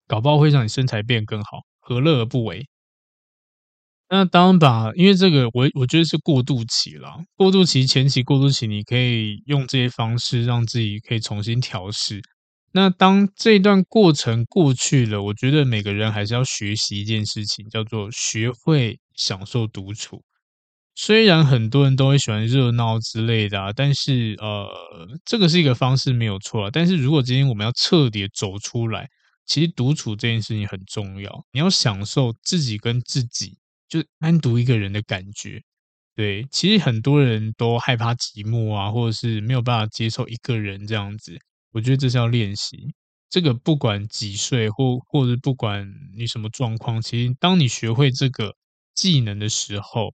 [0.07, 2.67] 搞不好会让你身材变更好，何乐而不为？
[4.09, 12.21] 那当然吧，因为这个我我觉得是过渡期啦，过渡期前期过渡期，你可以用这些方式让自己可以重新调试。
[12.73, 20.23] 那当这段过程过去了，我觉得每个人还是要学习一件事情，叫做学会享受独处。
[20.95, 24.67] 虽然很多人都会喜欢热闹之类的啊，但是呃，
[25.25, 26.69] 这个是一个方式没有错啊。
[26.71, 29.07] 但是如果今天我们要彻底走出来，
[29.45, 31.45] 其实独处这件事情很重要。
[31.51, 33.57] 你要享受自己跟自己
[34.01, 35.61] 就单独一个人的感觉。
[36.15, 41.37] 对，其实很多人都害怕寂寞啊，或者是没有办法接受一个人这样子。
[41.71, 42.93] 我觉得这是要练习。
[43.29, 48.55] 这个不管几岁或或者不管你什么状况，其实当你学会这个
[48.95, 50.13] 技能的时候。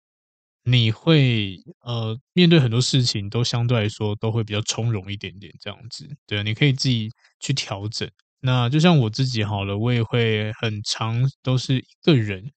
[0.63, 8.07] 你会呃面对很多事情都相对来说都会比较从容一点点这样子，对，你可以自己去调整。
[8.41, 12.51] 那就像我自己好了，我也会很长都是一个人。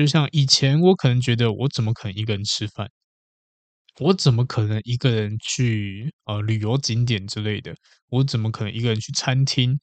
[0.00, 2.88] 就像以前我可能觉得我怎么可能一个人吃饭，
[3.98, 7.74] 我怎么可能一个人去呃旅游景点之类的，
[8.08, 9.78] 我怎么可能一个人去餐厅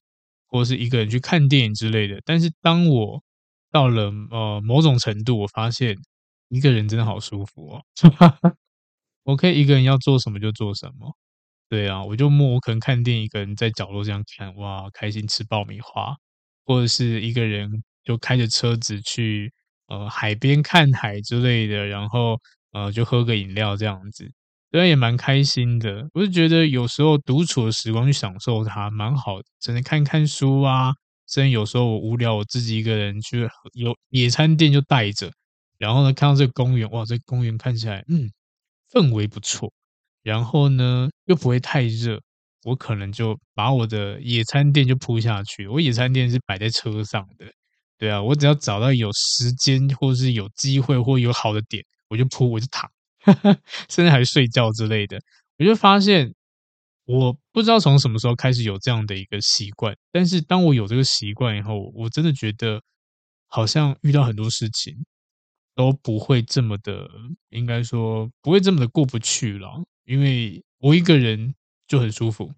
[0.48, 2.20] 或者是一个人去看电影之类的。
[2.24, 3.22] 但是当我
[3.70, 5.96] 到了呃某种程度，我发现。
[6.50, 7.82] 一个人真的好舒服哦，
[9.24, 11.14] 我可以一个人要做什么就做什么。
[11.68, 16.16] 对啊，我就默，我可能看电影，一个人在角落这样看，哇，开心吃爆米花，
[16.64, 17.70] 或者是一个人
[18.02, 19.52] 就开着车子去
[19.88, 22.40] 呃海边看海之类的，然后
[22.72, 24.30] 呃就喝个饮料这样子，
[24.70, 26.08] 对啊，也蛮开心的。
[26.14, 30.92] 我就觉得有时候独处的时光去享受它蛮好的，只能看看书啊，
[31.28, 35.30] 甚至有时候我无聊，我自己一个人去有野餐垫就带着。
[35.78, 38.30] 然后呢，看到这个公园，哇，这公园看起来，嗯，
[38.92, 39.72] 氛围不错。
[40.24, 42.20] 然后呢，又不会太热，
[42.64, 45.66] 我可能就把我的野餐垫就铺下去。
[45.68, 47.46] 我野餐垫是摆在车上的，
[47.98, 52.90] 对啊，我只要找到有时间，或是有机会，或有好的点，我就铺，我就躺，
[53.20, 53.56] 哈哈，
[53.90, 55.20] 甚至还睡觉之类的。
[55.58, 56.32] 我就发现，
[57.04, 62.80] 我不知道从什么时候开始有这样的一个习惯，但是当我有这个习惯以后，我真的觉得
[63.48, 64.94] 好像遇到很多事情。
[65.74, 67.08] 都不会这么的，
[67.50, 71.54] 应该说不会这么的过不去了，因为我一个人
[71.86, 72.52] 就很舒服。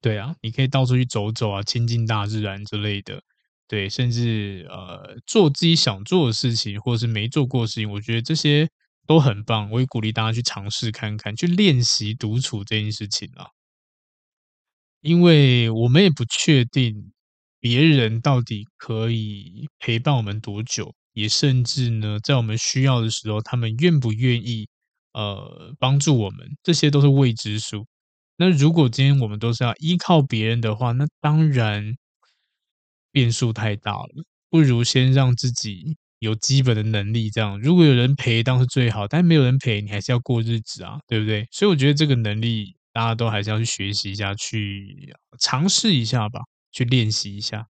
[0.00, 3.22] 对啊，你可以到处去走走啊，亲近大自然之类的。
[3.66, 8.68] 对，甚至呃做自己想做的事情，或者是没做过的事情，我觉得这些
[9.06, 9.70] 都很棒。
[9.70, 13.48] 我也鼓励大家去尝试看看，去练习独处这件事情啦。
[15.00, 17.12] 因为我们也不确定
[17.60, 20.94] 别人到底可以陪伴我们多久。
[21.12, 24.68] 也甚至呢，在我们需要的时候，他们愿不愿意
[25.12, 27.86] 呃帮助我们，这些都是未知数。
[28.36, 31.94] 那如果今天我们都是要依靠别人的话，那当然
[33.14, 34.24] 变数太大了。
[34.50, 41.46] 不如先让自己有基本的能力，这样如果有人陪当然是最好，但没有人陪你还是要过日子啊，对不对？
[41.52, 46.40] 所以我觉得这个能力大家都还是要去学习一下，去尝试一下吧，
[46.72, 47.66] 去练习一下。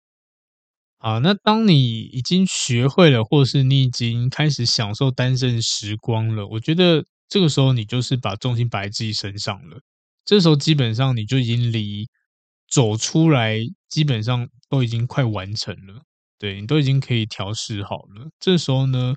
[0.99, 9.80] 好，那当你已经学会了，或是你已经开始享受单身时光了，我觉得这个时候你就是把重心摆在自己身上了。
[10.24, 12.09] 这时候基本上你就已经离
[12.70, 16.01] 走出来，基本上都已经快完成了。
[16.39, 18.31] 对，你都已经可以调试好了。
[18.41, 19.14] 这时候呢，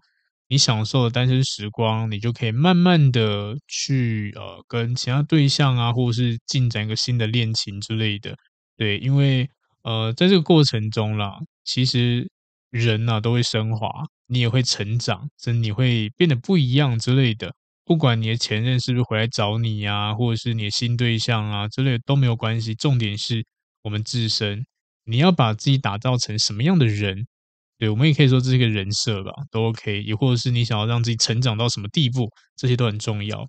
[0.49, 8.35] 你享受的单身时光，你就可以慢慢的去呃跟其他对象啊，或者是进展一个新的恋情之类的。
[8.75, 9.49] 对，因为
[9.83, 11.39] 呃在这个过程中啦。
[11.63, 12.29] 其实
[12.69, 13.89] 人呐、啊、都会升华，
[14.27, 17.51] 你也会成长，甚至你会变得不一样之类的。
[17.85, 22.75] 不管你的前任是不是回来找你呀、啊，或者是你的新对象啊之类都没有关系。
[22.75, 23.43] 重点是
[23.81, 24.63] 我们自身，
[25.05, 27.25] 你要把自己打造成什么样的人？
[27.77, 30.01] 对，我们也可以说这是一个人设吧，都 OK。
[30.03, 33.47] 也或者是你想要让自己成长到什么地步，这些都很重要。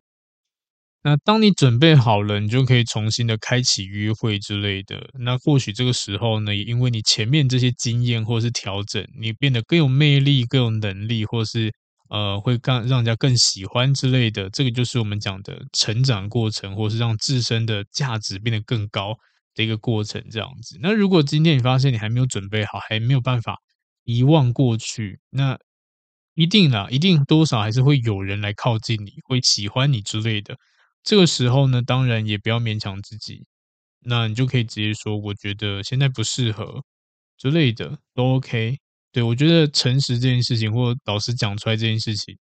[1.03, 5.09] 那当你准备好了，你就可以重新的开启约会之类的。
[5.21, 11.73] 那或许这个时候呢，也因为你前面这些经验或是调整，你变得更有魅力、更有能力，或是
[12.11, 14.51] 呃会更让人家更喜欢之类的。
[14.51, 19.15] 这个就是我们讲的成长过程，或是让自身的价值变得更高
[19.57, 20.25] 的一个过程。
[20.31, 20.79] 这样子。
[20.81, 23.59] 那如果今天你发现你还没有准备好，还没有办法
[24.05, 25.59] 遗忘过去，那
[26.35, 30.57] 一定啦，一定多少还是会有人来靠近你，会喜欢你之类的。
[31.03, 33.45] 这个时候呢，当然也不要勉强自己，
[34.01, 36.83] 那你就可以直接说，我觉得现在不适合
[37.39, 38.77] 之类的都 OK。
[39.13, 42.37] 对，我觉得诚实这件事情，或老实讲出来这件事情，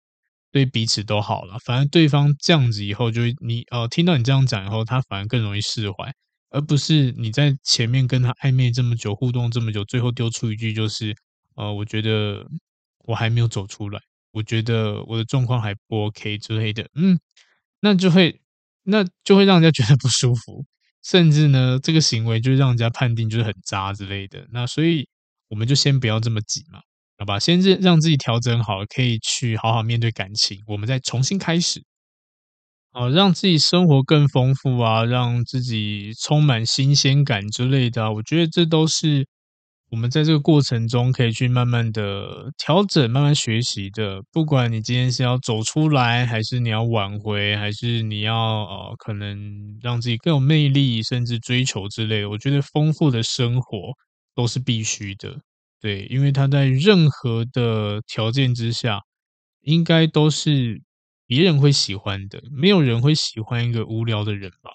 [0.52, 1.58] 对彼此都好了。
[1.64, 6.12] 反正对方这样子以后，就你呃听到你这样讲以后，他反而更容易释怀，
[6.56, 11.16] 而不是你在前面跟他暧昧这么久，互动这么久，最后丢出一句就是
[11.56, 12.46] 呃，我觉得
[13.06, 14.00] 我还没有走出来，
[14.32, 17.20] 我觉得我的状况还不 OK 之类的，嗯，
[17.82, 18.42] 那就会。
[18.88, 20.64] 那就会让人家觉得不舒服，
[21.02, 24.46] 甚至呢，这个行为就让人家判定就是很渣之类的。
[24.52, 25.10] 那所以
[25.48, 26.80] 我们就先不要这么急嘛，
[27.18, 27.40] 好吧？
[27.40, 31.84] 先让让自己调整好，可以去好好面对感情，我们再重新开始，
[32.96, 38.12] 啊，让自己生活更丰富啊，让自己充满新鲜感之类的啊。
[38.12, 39.28] 我觉得这都是。
[39.92, 44.22] 我们在这个过程中可以去慢慢的调整，慢慢学习的。
[44.32, 53.78] 不管你今天是要走出来，还是你要挽回，还是你要呃，可能让自己更有魅力，甚至追求之类，我觉得丰富的生活
[54.34, 55.38] 都是必须的。
[55.80, 59.00] 对，因为他在任何的条件之下，
[59.62, 60.82] 应该都是
[61.28, 62.42] 别人会喜欢的。
[62.52, 64.72] 没有人会喜欢一个无聊的人吧？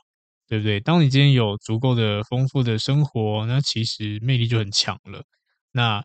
[0.48, 0.80] 对不对？
[0.80, 5.24] 当你今天有足够的丰富的生活，那其实魅力就很强了。
[5.72, 6.04] 那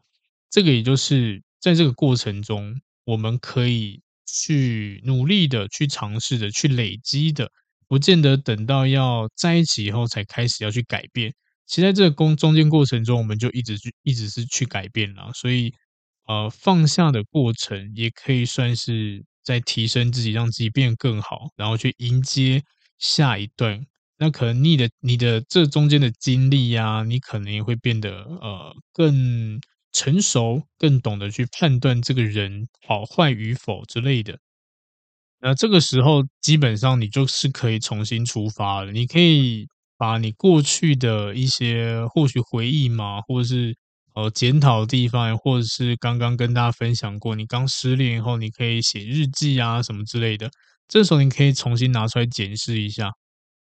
[0.51, 7.49] 这个也就是在这个过程中，我们可以去努力的、去尝试的、去累积的，
[7.87, 11.33] 不见得等到要在一起以后才开始要去改变。
[11.65, 15.31] 其实在这个中中间过程中，我们就一直去、一直是去改变了。
[15.33, 15.73] 所以，
[16.27, 22.61] 呃，放下的过程也可以算是在提升自己，让自己变更好，然后去迎接
[22.99, 23.85] 下一段。
[24.17, 29.59] 那可能你的你的这中间的经历呀，你可能也会变得呃更
[29.91, 34.37] 成熟，更懂得去判断这个人好坏与否之类的。
[35.41, 38.91] 那这个时候基本上你就是可以重新出发了。
[38.91, 39.67] 你可以
[39.97, 43.75] 把你过去的一些或许回忆嘛，或者是
[44.15, 50.49] 呃检讨的地方，或者是刚刚跟大家分享过，你刚失恋以后你可以写日记啊什么之类的。
[50.87, 53.11] 这时候你可以重新拿出来检视一下。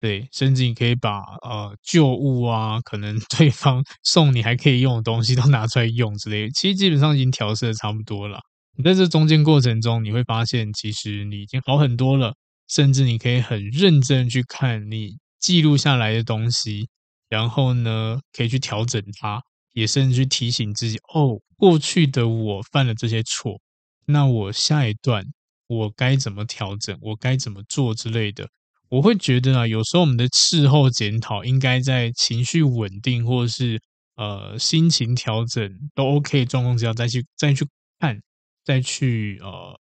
[0.01, 8.39] 对，甚至你可以把呃旧物啊，可能 对方送你还可以用的东西都拿出来用之类，其实基本上已经调试的差不多了。
[8.77, 12.33] 你在这中间过程中，你会发现其实你已经好很多了，
[12.69, 16.87] 甚至你可以很认真去看你记录下来的东西，
[17.27, 19.41] 然后呢，可以去调整它，
[19.79, 23.59] 也甚至去提醒自己哦，过去的我犯了这些错，
[24.05, 25.25] 那我下一段
[25.67, 28.47] 我该怎么调整，我该怎么做之类的。
[28.89, 33.79] 我会觉得啊，有时候我们的事后检讨应该在情绪稳定或者是
[34.15, 37.65] 呃心情调整都 OK 状况之下再去再去
[37.99, 38.19] 看，
[38.65, 39.79] 再去呃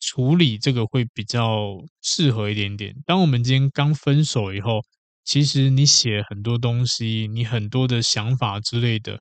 [0.00, 2.94] 处理这个会比较适合一点点。
[3.04, 4.80] 当我们今天刚分手以后，
[5.24, 9.20] 其实你写很多东西，你很多的想法之类的，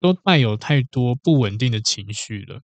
[0.00, 2.60] 都带有太多不稳定的情绪了，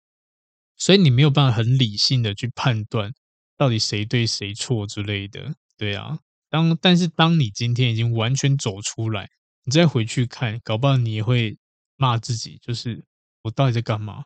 [0.76, 3.12] 所以你没有办法很理性的去判断
[3.56, 5.54] 到底谁对谁错之类的。
[5.76, 6.18] 对啊，
[6.48, 9.28] 当但是当你今天已经完全走出来，
[9.64, 11.56] 你再回去看，搞不好你也会
[11.96, 13.04] 骂自己，就是
[13.42, 14.24] 我到底在干嘛？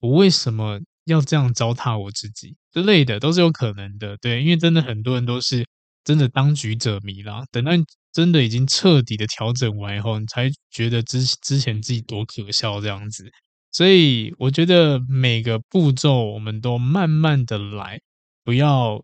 [0.00, 4.16] 我为什么要这样糟蹋我自己之类的，都是有可能的。
[4.16, 5.64] 对，因为真的很多人都是
[6.04, 7.44] 真的当局者迷啦。
[7.52, 7.70] 等到
[8.12, 13.30] 真的已经彻底的调整完以后，你才觉得之之前自己多可笑这样子。
[13.72, 17.98] 所以我觉得每个步骤我们都慢慢的来，
[18.44, 19.02] 不要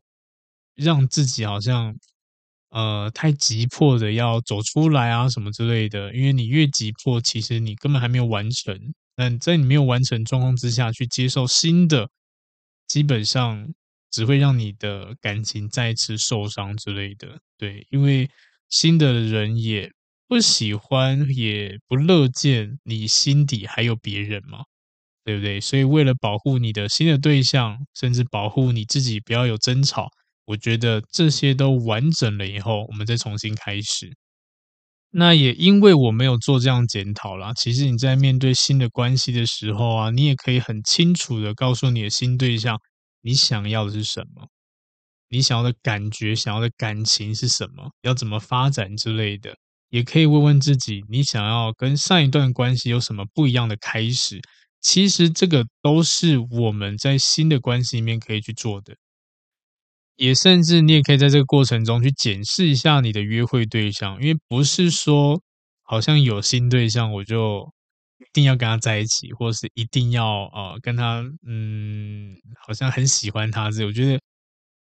[0.75, 1.97] 让自己好像
[2.71, 6.15] 呃太急迫的要走出来啊什么之类的。
[6.15, 8.79] 因为你越急迫，其实你根本还没有完成。
[9.17, 12.09] 那在你没有完成状况之下去接受新的，
[12.87, 13.67] 基本上
[14.11, 17.41] 只会让你的感情再次受伤之类的。
[17.57, 18.29] 对，因为
[18.69, 19.91] 新的人也。
[20.31, 24.59] 不喜欢也不乐见你心底还有别人嘛，
[25.25, 25.59] 对不对？
[25.59, 30.09] 所以为了保护你的新的对象，甚至保护你自己不要有争吵，
[30.45, 34.13] 我觉得这些都完整了以后，我们再重新开始。
[35.09, 42.79] 那也因为我没有做这样检讨啦，其实你在面对新的关系的时候啊，你也可以很清楚的告诉你的新对象，
[43.23, 44.47] 你想要的是什么，
[45.31, 49.55] 你想要的感觉、想要的感情是什么，要怎么发展之类的。
[49.91, 54.39] 也可以问问自己，你想要跟上一段关系有什么不一样的开始？
[54.83, 58.95] 其实这个都是我们在新的关系里面可以去做的，
[60.17, 65.41] 也甚至你也可以在这个过程中去检视一下你的约会对象，因为不是说
[65.83, 67.73] 好像有新对象我就
[68.19, 74.21] 一定要跟他在一起，或是一定要呃跟他嗯，好像很喜欢他这，我觉得。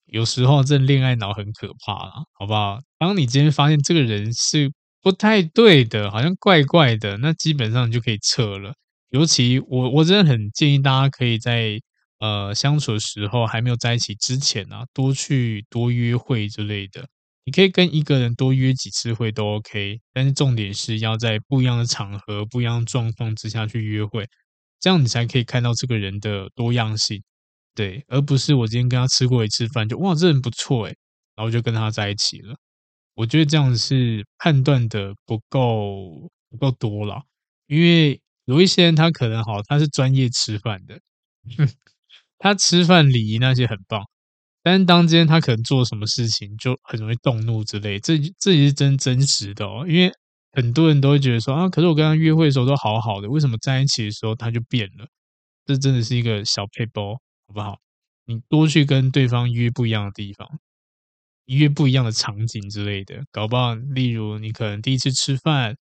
[0.05, 2.79] 有时候这恋爱脑很可怕啦，好不好？
[2.99, 8.73] 当你今天发现这个人是不太对的，好像怪怪的，那基本上你就可以撤了。
[9.09, 11.79] 尤其我我真的很建议大家可以在
[12.19, 17.05] 呃相处的时候还没有在一起之前啊，多去多约会之类的。
[17.45, 24.27] 你可以跟一个人多约几次会都 OK，但是重点是要在不一样的场合、不一样的状况之下去约会，
[24.79, 27.21] 这样你才可以看到这个人的多样性。
[27.75, 30.95] 对，而不是我今天跟他吃过一次饭就哇，这人不错诶，
[31.35, 32.55] 然后就跟他在一起了。
[33.15, 37.21] 我觉得这样是判断的不够不够多了，
[37.67, 41.67] 因为有一些人他可能好，他是专业吃饭的，哼，
[42.39, 44.03] 他吃饭礼仪那些很棒，
[44.63, 49.85] 但是当今天他可能做什么事情就很容易动怒之类，这这也是真真实的哦。
[49.87, 50.11] 因为
[50.53, 55.07] 很多人都会觉得说啊，可是我跟他约会的时候都好好的，为什么在一起的时候他就变了？
[55.65, 57.19] 这真的是一个小撇步。
[57.47, 57.77] 好不好？
[58.25, 60.47] 你多去跟对方约不一样的地方，
[61.45, 65.75] 约不一样的场景之类的，搞不好，例如你可能第一次吃饭，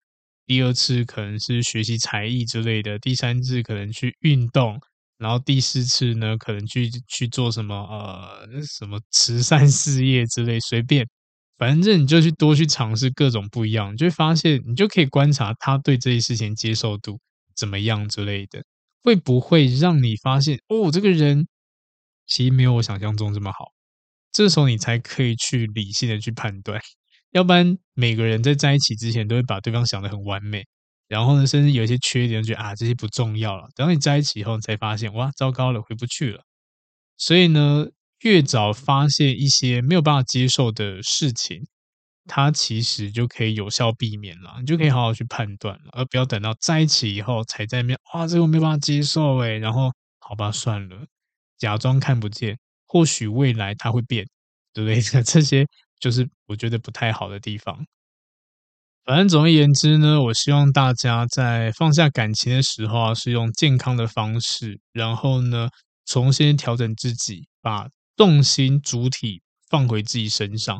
[0.47, 4.79] 第二次可能是学习才艺之类的，第三次可能去运动，
[5.19, 11.07] 然后第四次呢，可能去去做什么呃什么慈善事业之类，随便，
[11.59, 17.19] 反正你就去多去尝试各种不一样，你就会发现，你就可以观察他对这些事情接受度
[17.55, 18.63] 怎么样之类的。
[19.03, 21.47] 会不会让你发现哦，这个人
[22.31, 23.73] 其实没有我想象中这么好？
[24.31, 26.79] 这时候你才可以去理性的去判断，
[27.31, 30.65] 要不然每个人在在一起之前都会把对方想得很完美，
[31.09, 33.67] 然后呢，甚至有一些缺点，觉得啊这些不重要了。
[33.75, 36.43] 等到你在一起以后，你才发现哇，糟糕了，回不去了。
[37.17, 37.87] 所以呢，
[38.21, 41.67] 越早发现一些没有办法接受的事情。
[42.27, 51.05] 它其实就可以有效避免了，你就可以好好去判断了，而不要等到在一起以后才在那边啊，这个我没办法接受诶，然后好吧，算了，
[51.61, 52.57] 假装看不见，
[52.87, 54.25] 或许未来他会变，
[54.73, 54.99] 对不对？
[55.23, 55.65] 这些
[55.99, 57.85] 就是我觉得不太好的地方。
[59.05, 65.69] 反正总而言之呢，我希望大家在放下感情的时候啊，是用健康的方式，然后呢，
[66.05, 67.87] 重新调整自己，把
[68.17, 70.79] 重心主体放回自己身上。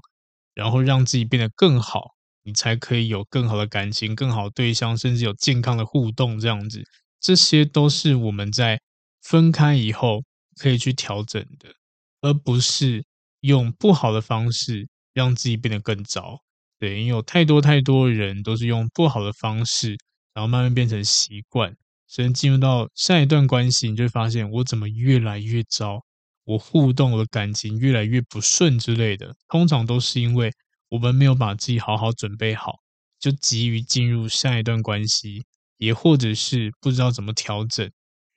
[0.54, 2.02] 然后让自己变得更好，
[2.44, 6.38] 你才可以有更好的感情、更好对象，甚至有健康的互动。
[6.38, 6.84] 这样子，
[7.22, 8.82] 这些都是我们在
[9.24, 10.24] 分开以后
[10.58, 11.70] 可以去调整的，
[12.22, 13.04] 而不是
[13.42, 16.40] 用不好的方式让自己变得更糟。
[16.80, 19.98] 对，因为有太多太多人都是用不好的方式，
[20.34, 21.76] 然后慢慢变成习惯，
[22.08, 26.04] 所以进入到下一段关系，你就会发现我怎么越来越糟。
[26.44, 30.52] 我互动，我的感情越来越不顺之类的，通常都是因为
[30.90, 32.80] 我们没有把自己好好准备好，
[33.20, 35.46] 就急于进入下一段关系，
[35.78, 37.90] 也或者是不知道怎么调整，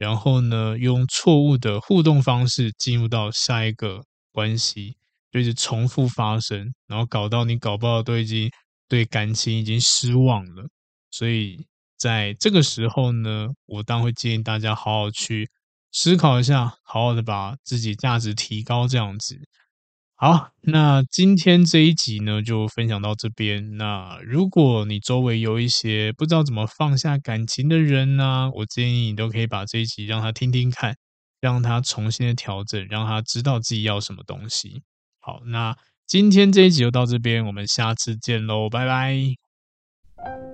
[0.04, 4.02] 然后呢，用错误的互动方式进入到下一个
[4.32, 4.96] 关系，
[5.32, 8.50] 就是重复发生，然后搞到你搞不好都已经
[8.86, 10.68] 对感情已经失望了。
[11.10, 15.48] 所以在这个时候呢，我当然会建议大家好好去。
[15.96, 19.38] 思考一下，好好的把自己价值提高，这样子。
[20.16, 23.76] 好，那今天这一集呢，就分享到这边。
[23.76, 30.96] 那如果你周围有一些不知道怎么放下感情的人呢、我建议你都可以把这一集让他听听看，
[31.40, 34.82] 让他重新的调整，让他知道自己要什么东西。
[35.18, 40.53] 好，那今天这一集就到这边，我们下次见喽，拜拜。